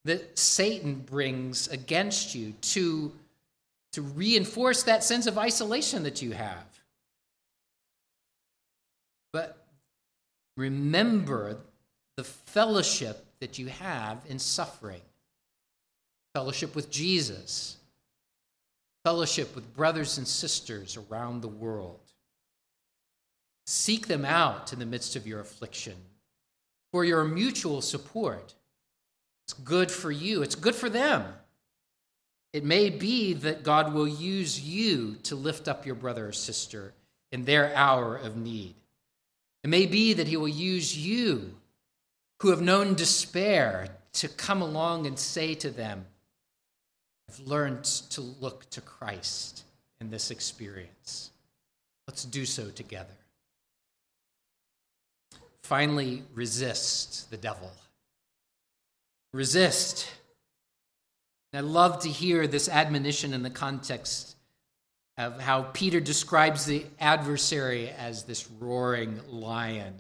that 0.04 0.38
Satan 0.38 0.96
brings 0.96 1.68
against 1.68 2.34
you 2.34 2.52
to, 2.60 3.12
to 3.92 4.02
reinforce 4.02 4.82
that 4.82 5.04
sense 5.04 5.26
of 5.26 5.38
isolation 5.38 6.02
that 6.02 6.20
you 6.20 6.32
have. 6.32 6.66
But 9.32 9.56
remember 10.58 11.56
the 12.16 12.24
fellowship 12.24 13.24
that 13.40 13.59
you 13.59 13.66
have 13.66 14.18
in 14.29 14.38
suffering 14.38 15.00
fellowship 16.35 16.74
with 16.74 16.90
Jesus, 16.90 17.77
fellowship 19.05 19.55
with 19.55 19.74
brothers 19.77 20.18
and 20.18 20.27
sisters 20.27 20.98
around 20.98 21.40
the 21.40 21.48
world. 21.48 22.00
Seek 23.66 24.09
them 24.09 24.24
out 24.24 24.72
in 24.72 24.81
the 24.81 24.87
midst 24.87 25.14
of 25.16 25.27
your 25.27 25.40
affliction 25.40 25.94
for 26.90 27.05
your 27.05 27.24
mutual 27.24 27.81
support. 27.81 28.55
It's 29.46 29.53
good 29.53 29.90
for 29.90 30.11
you, 30.11 30.42
it's 30.42 30.57
good 30.57 30.74
for 30.74 30.90
them. 30.90 31.24
It 32.53 32.64
may 32.64 32.90
be 32.90 33.35
that 33.35 33.64
God 33.64 33.94
will 33.94 34.07
use 34.07 34.61
you 34.61 35.16
to 35.24 35.35
lift 35.35 35.66
up 35.66 35.87
your 35.87 35.96
brother 35.96 36.29
or 36.29 36.33
sister 36.33 36.94
in 37.33 37.44
their 37.44 37.74
hour 37.74 38.16
of 38.16 38.37
need. 38.37 38.74
It 39.64 39.70
may 39.70 39.87
be 39.87 40.12
that 40.14 40.29
he 40.29 40.37
will 40.37 40.48
use 40.48 40.96
you 40.96 41.55
who 42.44 42.50
have 42.50 42.61
known 42.61 42.92
despair 42.92 43.88
to 44.12 44.28
come 44.28 44.61
along 44.61 45.07
and 45.07 45.18
say 45.18 45.54
to 45.54 45.70
them, 45.70 46.04
I've 47.26 47.40
learned 47.40 47.85
to 47.85 48.20
look 48.20 48.68
to 48.68 48.83
Christ 48.83 49.64
in 49.98 50.11
this 50.11 50.30
experience. 50.30 51.30
Let's 52.07 52.26
do 52.26 52.44
so 52.44 52.68
together. 52.68 53.14
Finally, 55.62 56.22
resist 56.35 57.30
the 57.30 57.38
devil. 57.38 57.72
Resist. 59.33 60.07
And 61.50 61.66
I 61.66 61.70
love 61.70 62.00
to 62.00 62.11
hear 62.11 62.46
this 62.46 62.68
admonition 62.68 63.33
in 63.33 63.42
the 63.42 63.48
context 63.48 64.37
of 65.16 65.40
how 65.40 65.62
Peter 65.72 65.98
describes 65.98 66.66
the 66.66 66.85
adversary 67.00 67.88
as 67.88 68.24
this 68.24 68.50
roaring 68.61 69.18
lion. 69.30 69.94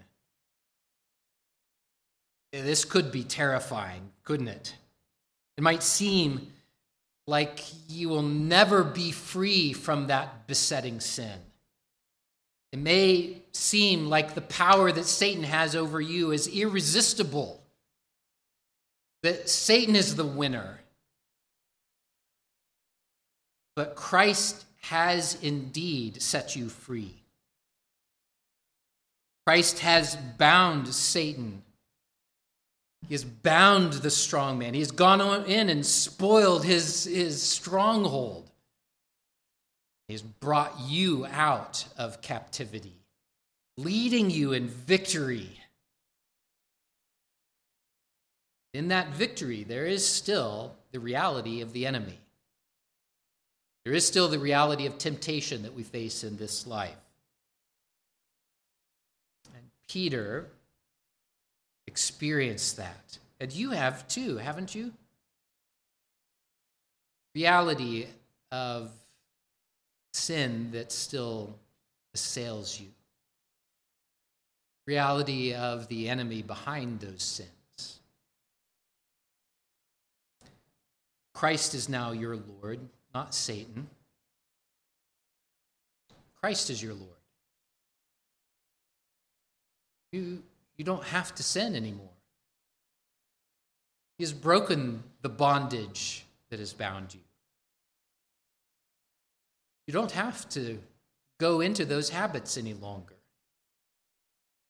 This 2.62 2.84
could 2.84 3.10
be 3.10 3.24
terrifying, 3.24 4.10
couldn't 4.22 4.46
it? 4.46 4.76
It 5.56 5.64
might 5.64 5.82
seem 5.82 6.52
like 7.26 7.60
you 7.88 8.08
will 8.08 8.22
never 8.22 8.84
be 8.84 9.10
free 9.10 9.72
from 9.72 10.06
that 10.06 10.46
besetting 10.46 11.00
sin. 11.00 11.36
It 12.70 12.78
may 12.78 13.42
seem 13.50 14.08
like 14.08 14.34
the 14.34 14.40
power 14.40 14.92
that 14.92 15.06
Satan 15.06 15.42
has 15.42 15.74
over 15.74 16.00
you 16.00 16.30
is 16.30 16.46
irresistible, 16.46 17.60
that 19.24 19.48
Satan 19.48 19.96
is 19.96 20.14
the 20.14 20.24
winner. 20.24 20.78
But 23.74 23.96
Christ 23.96 24.64
has 24.82 25.36
indeed 25.42 26.22
set 26.22 26.54
you 26.54 26.68
free. 26.68 27.14
Christ 29.44 29.80
has 29.80 30.16
bound 30.38 30.86
Satan. 30.94 31.63
He 33.08 33.14
has 33.14 33.24
bound 33.24 33.94
the 33.94 34.10
strong 34.10 34.58
man. 34.58 34.74
He 34.74 34.80
has 34.80 34.90
gone 34.90 35.44
in 35.46 35.68
and 35.68 35.84
spoiled 35.84 36.64
his, 36.64 37.04
his 37.04 37.42
stronghold. 37.42 38.50
He 40.08 40.14
has 40.14 40.22
brought 40.22 40.78
you 40.80 41.26
out 41.26 41.86
of 41.96 42.20
captivity, 42.22 42.94
leading 43.76 44.30
you 44.30 44.52
in 44.52 44.68
victory. 44.68 45.60
In 48.72 48.88
that 48.88 49.10
victory, 49.10 49.64
there 49.64 49.86
is 49.86 50.06
still 50.06 50.74
the 50.92 51.00
reality 51.00 51.60
of 51.60 51.72
the 51.72 51.86
enemy. 51.86 52.18
There 53.84 53.94
is 53.94 54.06
still 54.06 54.28
the 54.28 54.38
reality 54.38 54.86
of 54.86 54.96
temptation 54.96 55.62
that 55.62 55.74
we 55.74 55.82
face 55.82 56.24
in 56.24 56.36
this 56.36 56.66
life. 56.66 56.96
And 59.54 59.64
Peter 59.88 60.48
experienced 61.86 62.76
that. 62.76 63.18
And 63.40 63.52
you 63.52 63.70
have 63.70 64.06
too, 64.08 64.36
haven't 64.36 64.74
you? 64.74 64.92
Reality 67.34 68.06
of 68.52 68.90
sin 70.12 70.70
that 70.72 70.92
still 70.92 71.58
assails 72.14 72.80
you. 72.80 72.88
Reality 74.86 75.54
of 75.54 75.88
the 75.88 76.08
enemy 76.08 76.42
behind 76.42 77.00
those 77.00 77.22
sins. 77.22 78.00
Christ 81.32 81.74
is 81.74 81.88
now 81.88 82.12
your 82.12 82.36
Lord 82.36 82.80
not 83.14 83.34
Satan. 83.34 83.88
Christ 86.40 86.68
is 86.68 86.82
your 86.82 86.94
Lord. 86.94 87.08
You, 90.12 90.42
you 90.76 90.84
don't 90.84 91.04
have 91.04 91.34
to 91.36 91.42
sin 91.42 91.74
anymore. 91.74 92.08
He 94.18 94.24
has 94.24 94.32
broken 94.32 95.02
the 95.22 95.28
bondage 95.28 96.24
that 96.50 96.58
has 96.58 96.72
bound 96.72 97.14
you. 97.14 97.20
You 99.86 99.92
don't 99.92 100.12
have 100.12 100.48
to 100.50 100.78
go 101.38 101.60
into 101.60 101.84
those 101.84 102.10
habits 102.10 102.56
any 102.56 102.74
longer. 102.74 103.14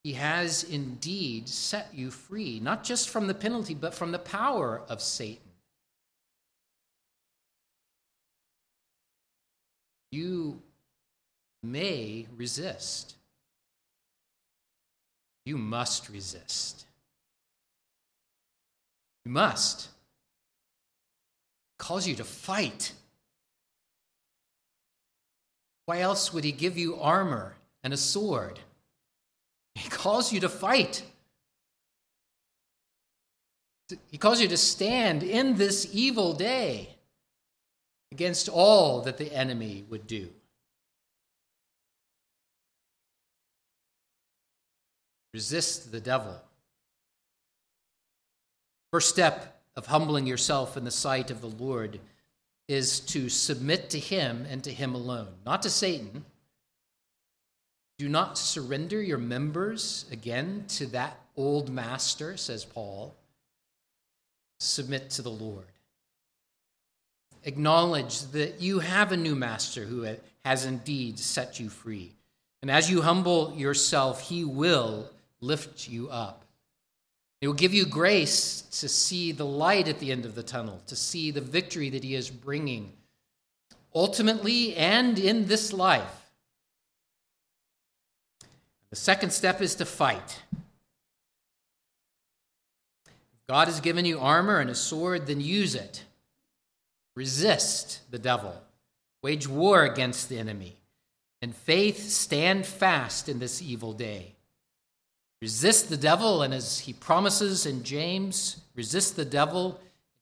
He 0.03 0.15
has 0.15 0.65
indeed 0.65 1.49
set 1.49 1.89
you 1.95 2.11
free, 2.11 2.61
not 2.61 2.85
just 2.85 3.09
from 3.09 3.27
the 3.27 3.35
penalty, 3.35 3.75
but 3.75 3.95
from 3.95 4.13
the 4.13 4.19
power 4.19 4.83
of 4.89 5.01
Satan. 5.01 5.45
you 10.15 10.63
may 11.63 12.27
resist. 12.37 13.17
You 15.45 15.59
must 15.59 16.09
resist. 16.09 16.87
You 19.25 19.33
must. 19.33 19.87
It 19.87 21.79
calls 21.79 22.07
you 22.07 22.15
to 22.17 22.25
fight. 22.25 22.93
Why 25.87 26.01
else 26.01 26.33
would 26.33 26.45
he 26.45 26.53
give 26.53 26.79
you 26.79 26.97
armor 26.97 27.57
and 27.83 27.93
a 27.93 27.99
sword? 27.99 28.61
He 29.75 29.89
calls 29.89 30.33
you 30.33 30.41
to 30.41 30.49
fight. 30.49 31.03
He 34.11 34.17
calls 34.17 34.41
you 34.41 34.49
to 34.49 34.57
stand 34.57 35.23
in 35.23 35.57
this 35.57 35.89
evil 35.93 36.33
day 36.33 36.97
against 38.13 38.49
all 38.49 39.03
that 39.03 39.19
the 39.19 39.33
enemy 39.35 39.85
would 39.91 40.07
do. 40.07 40.31
Resist 45.35 45.93
the 45.93 46.01
devil. 46.01 46.41
First 48.91 49.11
step 49.11 49.61
of 49.77 49.85
humbling 49.85 50.27
yourself 50.27 50.79
in 50.79 50.85
the 50.85 50.91
sight 50.91 51.31
of 51.31 51.43
the 51.43 51.49
Lord 51.49 52.01
is 52.69 53.01
to 53.01 53.29
submit 53.29 53.91
to 53.91 53.99
him 53.99 54.47
and 54.49 54.65
to 54.65 54.73
him 54.73 54.95
alone, 54.95 55.29
not 55.45 55.61
to 55.63 55.71
Satan. 55.71 56.25
Do 57.99 58.09
not 58.09 58.39
surrender 58.39 59.03
your 59.03 59.19
members 59.19 60.07
again 60.11 60.65
to 60.69 60.87
that 60.87 61.21
old 61.37 61.69
master, 61.69 62.39
says 62.39 62.65
Paul. 62.65 63.15
Submit 64.59 65.11
to 65.11 65.23
the 65.23 65.31
Lord 65.31 65.67
acknowledge 67.45 68.23
that 68.33 68.61
you 68.61 68.81
have 68.81 69.13
a 69.13 69.17
new 69.17 69.35
master 69.35 69.85
who 69.85 70.17
has 70.45 70.65
indeed 70.65 71.19
set 71.19 71.61
you 71.61 71.69
free. 71.69 72.13
And 72.63 72.71
as 72.71 72.91
you 72.91 73.03
humble 73.03 73.55
yourself, 73.55 74.29
he 74.29 74.45
will 74.45 75.11
lift 75.45 75.89
you 75.89 76.09
up. 76.09 76.45
It 77.41 77.47
will 77.47 77.55
give 77.55 77.75
you 77.75 77.85
grace 77.85 78.63
to 78.81 78.89
see 78.89 79.31
the 79.33 79.45
light 79.45 79.87
at 79.89 79.99
the 79.99 80.11
end 80.11 80.25
of 80.25 80.35
the 80.35 80.43
tunnel, 80.43 80.81
to 80.87 80.97
see 80.97 81.31
the 81.31 81.41
victory 81.41 81.91
that 81.91 82.03
he 82.03 82.15
is 82.15 82.31
bringing, 82.31 82.93
ultimately 83.95 84.75
and 84.75 85.19
in 85.19 85.47
this 85.47 85.73
life. 85.73 86.31
The 88.91 88.97
second 88.97 89.31
step 89.31 89.61
is 89.61 89.75
to 89.75 89.85
fight. 89.85 90.41
If 93.05 93.47
God 93.49 93.69
has 93.69 93.81
given 93.81 94.05
you 94.05 94.21
armor 94.21 94.59
and 94.59 94.71
a 94.71 94.75
sword, 94.75 95.27
then 95.27 95.41
use 95.41 95.75
it. 95.75 96.05
Resist 97.15 98.01
the 98.11 98.19
devil, 98.19 98.55
wage 99.23 99.47
war 99.47 99.85
against 99.85 100.29
the 100.29 100.39
enemy. 100.39 100.77
In 101.43 101.53
faith, 101.53 102.09
stand 102.09 102.65
fast 102.65 103.29
in 103.29 103.39
this 103.39 103.61
evil 103.61 103.93
day. 103.93 104.34
Resist 105.43 105.89
the 105.89 105.97
devil, 105.97 106.43
and 106.43 106.55
as 106.55 106.79
he 106.81 106.93
promises 106.93 107.67
in 107.67 107.83
James, 107.83 108.61
resist 108.75 109.17
the 109.17 109.25
devil, 109.25 109.81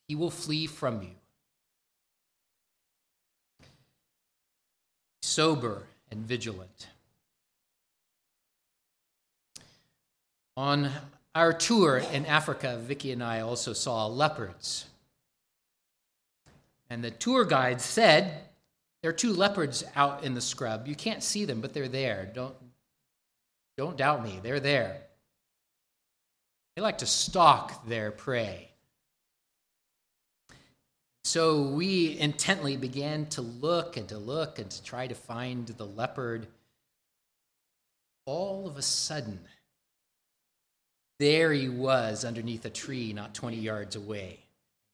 he 0.08 0.14
will 0.14 0.30
flee 0.30 0.66
from 0.66 1.02
you. 1.02 1.10
Sober 5.22 5.84
and 6.10 6.20
vigilant. 6.26 6.88
On 10.56 10.90
our 11.34 11.52
tour 11.52 11.98
in 11.98 12.26
Africa, 12.26 12.78
Vicky 12.82 13.12
and 13.12 13.22
I 13.22 13.40
also 13.40 13.72
saw 13.72 14.06
leopards. 14.06 14.86
And 16.90 17.02
the 17.02 17.10
tour 17.10 17.46
guide 17.46 17.80
said, 17.80 18.42
There 19.00 19.10
are 19.10 19.14
two 19.14 19.32
leopards 19.32 19.82
out 19.96 20.24
in 20.24 20.34
the 20.34 20.42
scrub. 20.42 20.86
You 20.86 20.94
can't 20.94 21.22
see 21.22 21.46
them, 21.46 21.62
but 21.62 21.72
they're 21.72 21.88
there. 21.88 22.30
Don't, 22.34 22.54
don't 23.82 23.96
doubt 23.96 24.22
me, 24.22 24.38
they're 24.44 24.60
there. 24.60 24.96
They 26.76 26.82
like 26.82 26.98
to 26.98 27.06
stalk 27.06 27.84
their 27.84 28.12
prey. 28.12 28.68
So 31.24 31.62
we 31.62 32.16
intently 32.16 32.76
began 32.76 33.26
to 33.30 33.42
look 33.42 33.96
and 33.96 34.08
to 34.10 34.18
look 34.18 34.60
and 34.60 34.70
to 34.70 34.84
try 34.84 35.08
to 35.08 35.16
find 35.16 35.66
the 35.66 35.84
leopard. 35.84 36.46
All 38.24 38.68
of 38.68 38.76
a 38.76 38.82
sudden, 38.82 39.40
there 41.18 41.52
he 41.52 41.68
was 41.68 42.24
underneath 42.24 42.64
a 42.64 42.70
tree 42.70 43.12
not 43.12 43.34
20 43.34 43.56
yards 43.56 43.96
away. 43.96 44.44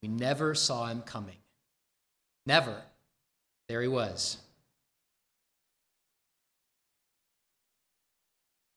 We 0.01 0.09
never 0.09 0.55
saw 0.55 0.87
him 0.87 1.03
coming. 1.03 1.37
Never. 2.47 2.81
There 3.69 3.83
he 3.83 3.89
was. 3.89 4.39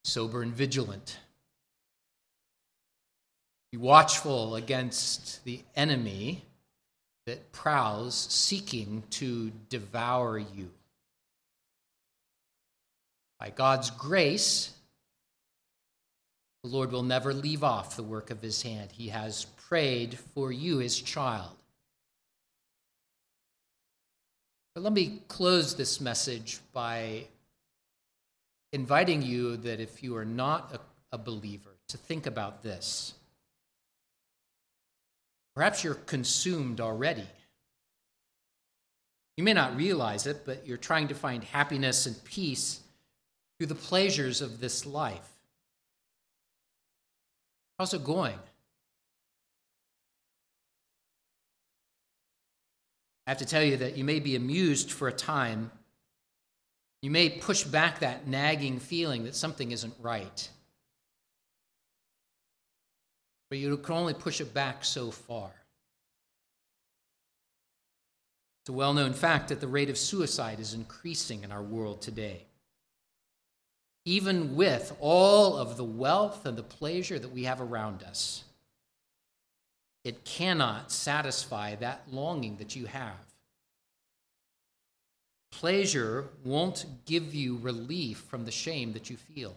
Sober 0.04 0.42
and 0.42 0.54
vigilant. 0.54 1.18
Be 3.72 3.78
watchful 3.78 4.56
against 4.56 5.44
the 5.46 5.62
enemy 5.76 6.44
that 7.26 7.52
prowls, 7.52 8.16
seeking 8.16 9.04
to 9.12 9.52
devour 9.70 10.38
you. 10.38 10.72
By 13.40 13.52
God's 13.52 13.90
grace, 13.92 14.72
the 16.64 16.70
Lord 16.70 16.92
will 16.92 17.04
never 17.04 17.34
leave 17.34 17.64
off 17.64 17.96
the 17.96 18.04
work 18.04 18.30
of 18.30 18.42
his 18.42 18.62
hand. 18.62 18.92
He 18.92 19.10
has 19.10 19.46
prayed 19.68 20.20
for 20.36 20.52
you, 20.52 20.78
his 20.78 21.00
child. 21.00 21.56
But 24.76 24.84
let 24.84 24.94
me 24.94 25.22
close 25.28 25.76
this 25.76 26.00
message 26.00 26.60
by 26.72 27.26
inviting 28.74 29.22
you 29.22 29.58
that 29.58 29.80
if 29.80 30.02
you 30.02 30.16
are 30.16 30.26
not 30.26 30.74
a, 30.74 31.16
a 31.16 31.18
believer, 31.18 31.72
to 31.90 31.98
think 31.98 32.26
about 32.26 32.64
this. 32.64 33.14
Perhaps 35.56 35.84
you're 35.84 35.96
consumed 35.96 36.80
already. 36.80 37.28
You 39.36 39.44
may 39.44 39.54
not 39.54 39.76
realize 39.76 40.26
it, 40.26 40.46
but 40.46 40.66
you're 40.66 40.78
trying 40.78 41.10
to 41.10 41.16
find 41.16 41.44
happiness 41.44 42.06
and 42.06 42.24
peace 42.24 42.80
through 43.58 43.68
the 43.68 43.76
pleasures 43.76 44.42
of 44.42 44.60
this 44.60 44.86
life. 44.86 45.28
How's 47.78 47.94
it 47.94 48.04
going? 48.04 48.38
I 53.26 53.32
have 53.32 53.38
to 53.40 53.46
tell 53.46 53.64
you 53.64 53.78
that 53.78 53.98
you 53.98 54.04
may 54.04 54.20
be 54.20 54.36
amused 54.36 54.92
for 54.92 55.08
a 55.08 55.14
time. 55.14 55.72
You 57.02 57.10
may 57.10 57.30
push 57.30 57.64
back 57.64 58.00
that 58.00 58.28
nagging 58.28 58.80
feeling 58.80 59.24
that 59.24 59.36
something 59.36 59.72
isn't 59.72 59.96
right. 60.02 60.50
But 63.50 63.58
you 63.58 63.76
can 63.78 63.96
only 63.96 64.14
push 64.14 64.40
it 64.40 64.54
back 64.54 64.86
so 64.86 65.12
far. 65.12 65.52
It's 68.62 68.70
a 68.70 68.74
well 68.74 68.94
known 68.94 69.14
fact 69.14 69.50
that 69.50 69.60
the 69.60 69.68
rate 69.68 69.90
of 69.90 69.98
suicide 69.98 70.60
is 70.60 70.76
increasing 70.76 71.44
in 71.44 71.52
our 71.52 71.64
world 71.64 72.02
today. 72.02 72.46
Even 74.06 74.56
with 74.56 74.96
all 75.00 75.58
of 75.58 75.78
the 75.78 75.84
wealth 75.84 76.46
and 76.46 76.58
the 76.58 76.64
pleasure 76.64 77.18
that 77.18 77.32
we 77.32 77.44
have 77.44 77.62
around 77.62 78.04
us, 78.04 78.44
it 80.04 80.24
cannot 80.24 80.92
satisfy 80.92 81.76
that 81.76 82.04
longing 82.12 82.58
that 82.58 82.76
you 82.76 82.86
have. 82.86 83.31
Pleasure 85.52 86.30
won't 86.44 86.86
give 87.06 87.36
you 87.36 87.58
relief 87.58 88.20
from 88.30 88.46
the 88.46 88.52
shame 88.52 88.94
that 88.94 89.10
you 89.10 89.18
feel. 89.18 89.56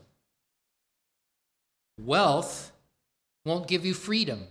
Wealth 1.98 2.72
won't 3.44 3.68
give 3.68 3.86
you 3.86 3.94
freedom. 3.94 4.46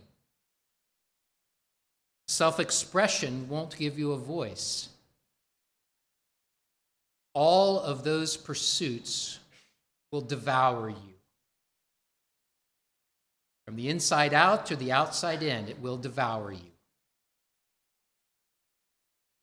Self 2.28 2.60
expression 2.60 3.48
won't 3.50 3.78
give 3.78 4.00
you 4.00 4.14
a 4.14 4.18
voice. 4.18 4.90
All 7.34 7.80
of 7.80 8.04
those 8.04 8.38
pursuits 8.38 9.40
will 10.12 10.22
devour 10.22 10.90
you. 10.90 11.14
From 13.66 13.76
the 13.76 13.90
inside 13.90 14.34
out 14.34 14.66
to 14.68 14.76
the 14.76 14.92
outside 14.92 15.42
in, 15.42 15.68
it 15.68 15.80
will 15.80 15.98
devour 15.98 16.52
you. 16.52 16.73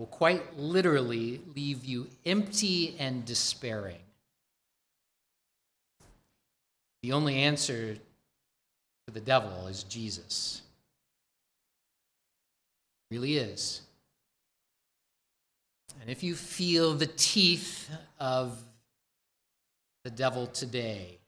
Will 0.00 0.06
quite 0.06 0.58
literally 0.58 1.42
leave 1.54 1.84
you 1.84 2.08
empty 2.24 2.96
and 2.98 3.22
despairing. 3.26 4.00
The 7.02 7.12
only 7.12 7.36
answer 7.36 7.96
to 7.96 9.12
the 9.12 9.20
devil 9.20 9.66
is 9.66 9.82
Jesus. 9.82 10.62
It 13.10 13.14
really 13.14 13.36
is. 13.36 13.82
And 16.00 16.08
if 16.08 16.22
you 16.22 16.34
feel 16.34 16.94
the 16.94 17.06
teeth 17.06 17.90
of 18.18 18.58
the 20.04 20.10
devil 20.10 20.46
today, 20.46 21.18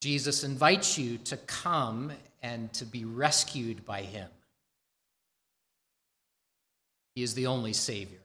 Jesus 0.00 0.42
invites 0.42 0.98
you 0.98 1.18
to 1.18 1.36
come 1.36 2.10
and 2.42 2.72
to 2.72 2.84
be 2.84 3.04
rescued 3.04 3.84
by 3.84 4.02
him. 4.02 4.28
He 7.14 7.22
is 7.22 7.34
the 7.34 7.46
only 7.46 7.72
Savior. 7.72 8.18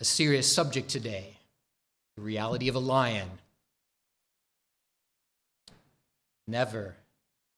A 0.00 0.04
serious 0.04 0.50
subject 0.50 0.88
today 0.88 1.34
the 2.16 2.22
reality 2.22 2.68
of 2.68 2.74
a 2.74 2.80
lion. 2.80 3.28
Never 6.48 6.96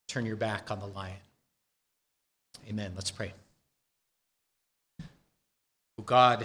turn 0.07 0.27
your 0.27 0.37
back 0.37 0.71
on 0.71 0.81
the 0.81 0.87
lion. 0.87 1.17
Amen. 2.69 2.93
Let's 2.95 3.11
pray. 3.11 3.33
Oh 5.99 6.03
God, 6.05 6.45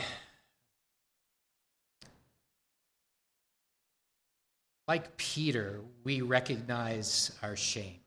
Like 4.87 5.17
Peter, 5.17 5.81
we 6.03 6.21
recognize 6.21 7.31
our 7.41 7.55
shame. 7.55 7.99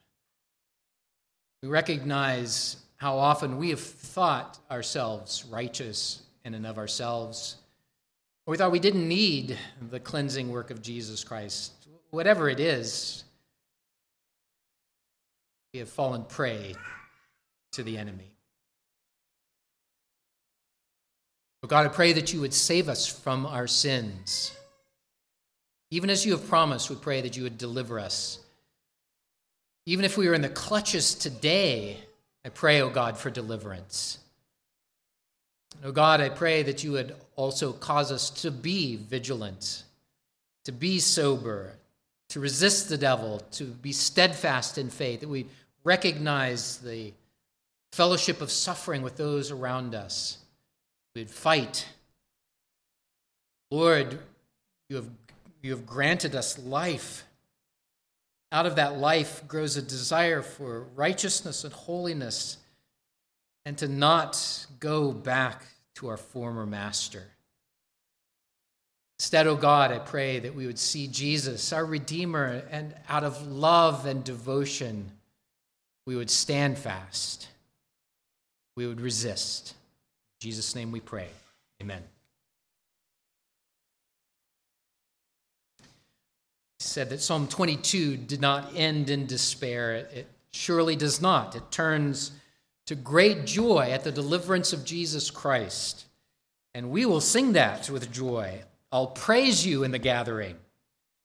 We 1.63 1.69
recognize 1.69 2.77
how 2.99 3.17
often 3.19 3.57
we 3.59 3.71
have 3.71 3.81
thought 3.81 4.59
ourselves 4.71 5.45
righteous 5.49 6.23
in 6.45 6.55
and 6.55 6.67
of 6.67 6.79
ourselves, 6.79 7.57
or 8.45 8.53
we 8.53 8.59
thought 8.59 8.73
we 8.73 8.79
didn't 8.79 9.07
need 9.07 9.57
the 9.91 10.01
cleansing 10.01 10.51
work 10.51 10.71
of 10.71 10.83
Jesus 10.83 11.25
Christ. 11.25 11.73
Whatever 12.11 12.49
it 12.49 12.61
is, 12.61 13.25
we 15.73 15.79
have 15.79 15.89
fallen 15.89 16.25
prey 16.25 16.75
to 17.73 17.83
the 17.83 17.99
enemy. 17.99 18.33
But 21.61 21.71
God, 21.71 21.87
I 21.87 21.89
pray 21.89 22.13
that 22.15 22.33
you 22.33 22.41
would 22.41 22.55
save 22.55 22.89
us 22.89 23.07
from 23.07 23.47
our 23.47 23.67
sins. 23.67 24.57
Even 25.91 26.11
as 26.11 26.25
you 26.25 26.33
have 26.33 26.49
promised, 26.49 26.91
we 26.91 26.97
pray 26.97 27.21
that 27.21 27.37
you 27.37 27.43
would 27.45 27.59
deliver 27.59 27.99
us. 27.99 28.41
Even 29.87 30.05
if 30.05 30.17
we 30.17 30.29
are 30.29 30.35
in 30.35 30.43
the 30.43 30.49
clutches 30.49 31.15
today, 31.15 31.99
I 32.49 32.51
pray, 32.51 32.81
O 32.81 32.87
oh 32.87 32.91
God, 32.91 33.19
for 33.19 33.29
deliverance. 33.29 34.17
O 35.85 35.89
oh 35.89 35.93
God, 35.93 36.23
I 36.23 36.31
pray 36.31 36.63
that 36.63 36.83
you 36.83 36.93
would 36.93 37.15
also 37.37 37.75
cause 37.75 38.11
us 38.11 38.31
to 38.41 38.51
be 38.51 38.97
vigilant, 38.97 39.83
to 40.65 40.73
be 40.73 40.99
sober, 40.99 41.75
to 42.31 42.41
resist 42.41 42.89
the 42.89 42.97
devil, 42.97 43.41
to 43.51 43.65
be 43.65 43.93
steadfast 43.93 44.79
in 44.79 44.89
faith, 44.89 45.21
that 45.21 45.29
we 45.29 45.45
recognize 45.85 46.79
the 46.79 47.13
fellowship 47.93 48.41
of 48.41 48.51
suffering 48.51 49.03
with 49.03 49.19
those 49.19 49.51
around 49.51 49.95
us. 49.95 50.39
We'd 51.15 51.29
fight. 51.29 51.87
Lord, 53.71 54.19
you 54.89 54.97
have 54.97 55.11
you 55.61 55.73
have 55.73 55.85
granted 55.85 56.35
us 56.35 56.59
life. 56.59 57.25
Out 58.51 58.67
of 58.67 58.77
that 58.77 58.99
life 58.99 59.47
grows 59.47 59.77
a 59.77 59.83
desire 59.83 60.43
for 60.43 60.85
righteousness 60.95 61.65
and 61.65 61.73
holiness 61.73 62.57
and 63.67 63.77
to 63.79 63.89
not 63.89 64.67
go 64.81 65.13
back 65.13 65.65
to 65.97 66.09
our 66.09 66.17
former 66.17 66.65
master. 66.65 67.25
Instead, 69.19 69.47
O 69.47 69.51
oh 69.51 69.57
God, 69.57 69.91
I 69.91 69.99
pray 69.99 70.39
that 70.39 70.55
we 70.55 70.67
would 70.67 70.79
see 70.79 71.09
Jesus, 71.09 71.73
our 71.73 71.85
Redeemer, 71.85 72.63
and 72.71 72.95
out 73.09 73.25
of 73.25 73.47
love 73.47 74.07
and 74.07 74.23
devotion, 74.23 75.11
we 76.07 76.15
would 76.17 76.31
stand 76.31 76.79
fast. 76.79 77.49
We 78.77 78.87
would 78.87 79.01
resist. 79.01 79.75
In 80.41 80.47
Jesus' 80.49 80.75
name 80.75 80.93
we 80.93 81.01
pray. 81.01 81.29
Amen. 81.83 82.03
Said 86.89 87.11
that 87.11 87.21
Psalm 87.21 87.47
22 87.47 88.17
did 88.17 88.41
not 88.41 88.73
end 88.75 89.11
in 89.11 89.27
despair. 89.27 89.95
It 89.95 90.29
surely 90.53 90.97
does 90.97 91.21
not. 91.21 91.55
It 91.55 91.71
turns 91.71 92.33
to 92.87 92.95
great 92.95 93.45
joy 93.45 93.91
at 93.93 94.05
the 94.05 94.13
deliverance 94.13 94.73
of 94.73 94.85
Jesus 94.85 95.31
Christ. 95.31 96.07
And 96.75 96.91
we 96.91 97.07
will 97.07 97.21
sing 97.21 97.53
that 97.53 97.91
with 97.91 98.11
joy. 98.11 98.63
I'll 98.91 99.09
praise 99.09 99.67
you 99.67 99.85
in 99.85 99.91
the 99.91 99.99
gathering, 99.99 100.57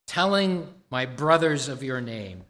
telling 0.06 0.68
my 0.90 1.06
brothers 1.06 1.68
of 1.68 1.82
your 1.82 2.00
name. 2.00 2.44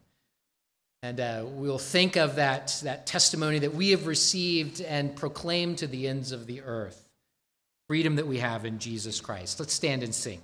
And 1.02 1.20
uh, 1.20 1.44
we'll 1.46 1.78
think 1.78 2.16
of 2.16 2.36
that, 2.36 2.80
that 2.82 3.06
testimony 3.06 3.60
that 3.60 3.74
we 3.74 3.90
have 3.90 4.06
received 4.06 4.80
and 4.80 5.14
proclaim 5.14 5.76
to 5.76 5.86
the 5.86 6.08
ends 6.08 6.32
of 6.32 6.46
the 6.46 6.62
earth 6.62 7.00
freedom 7.86 8.16
that 8.16 8.26
we 8.26 8.38
have 8.38 8.64
in 8.64 8.78
Jesus 8.78 9.20
Christ. 9.20 9.60
Let's 9.60 9.74
stand 9.74 10.02
and 10.02 10.14
sing. 10.14 10.40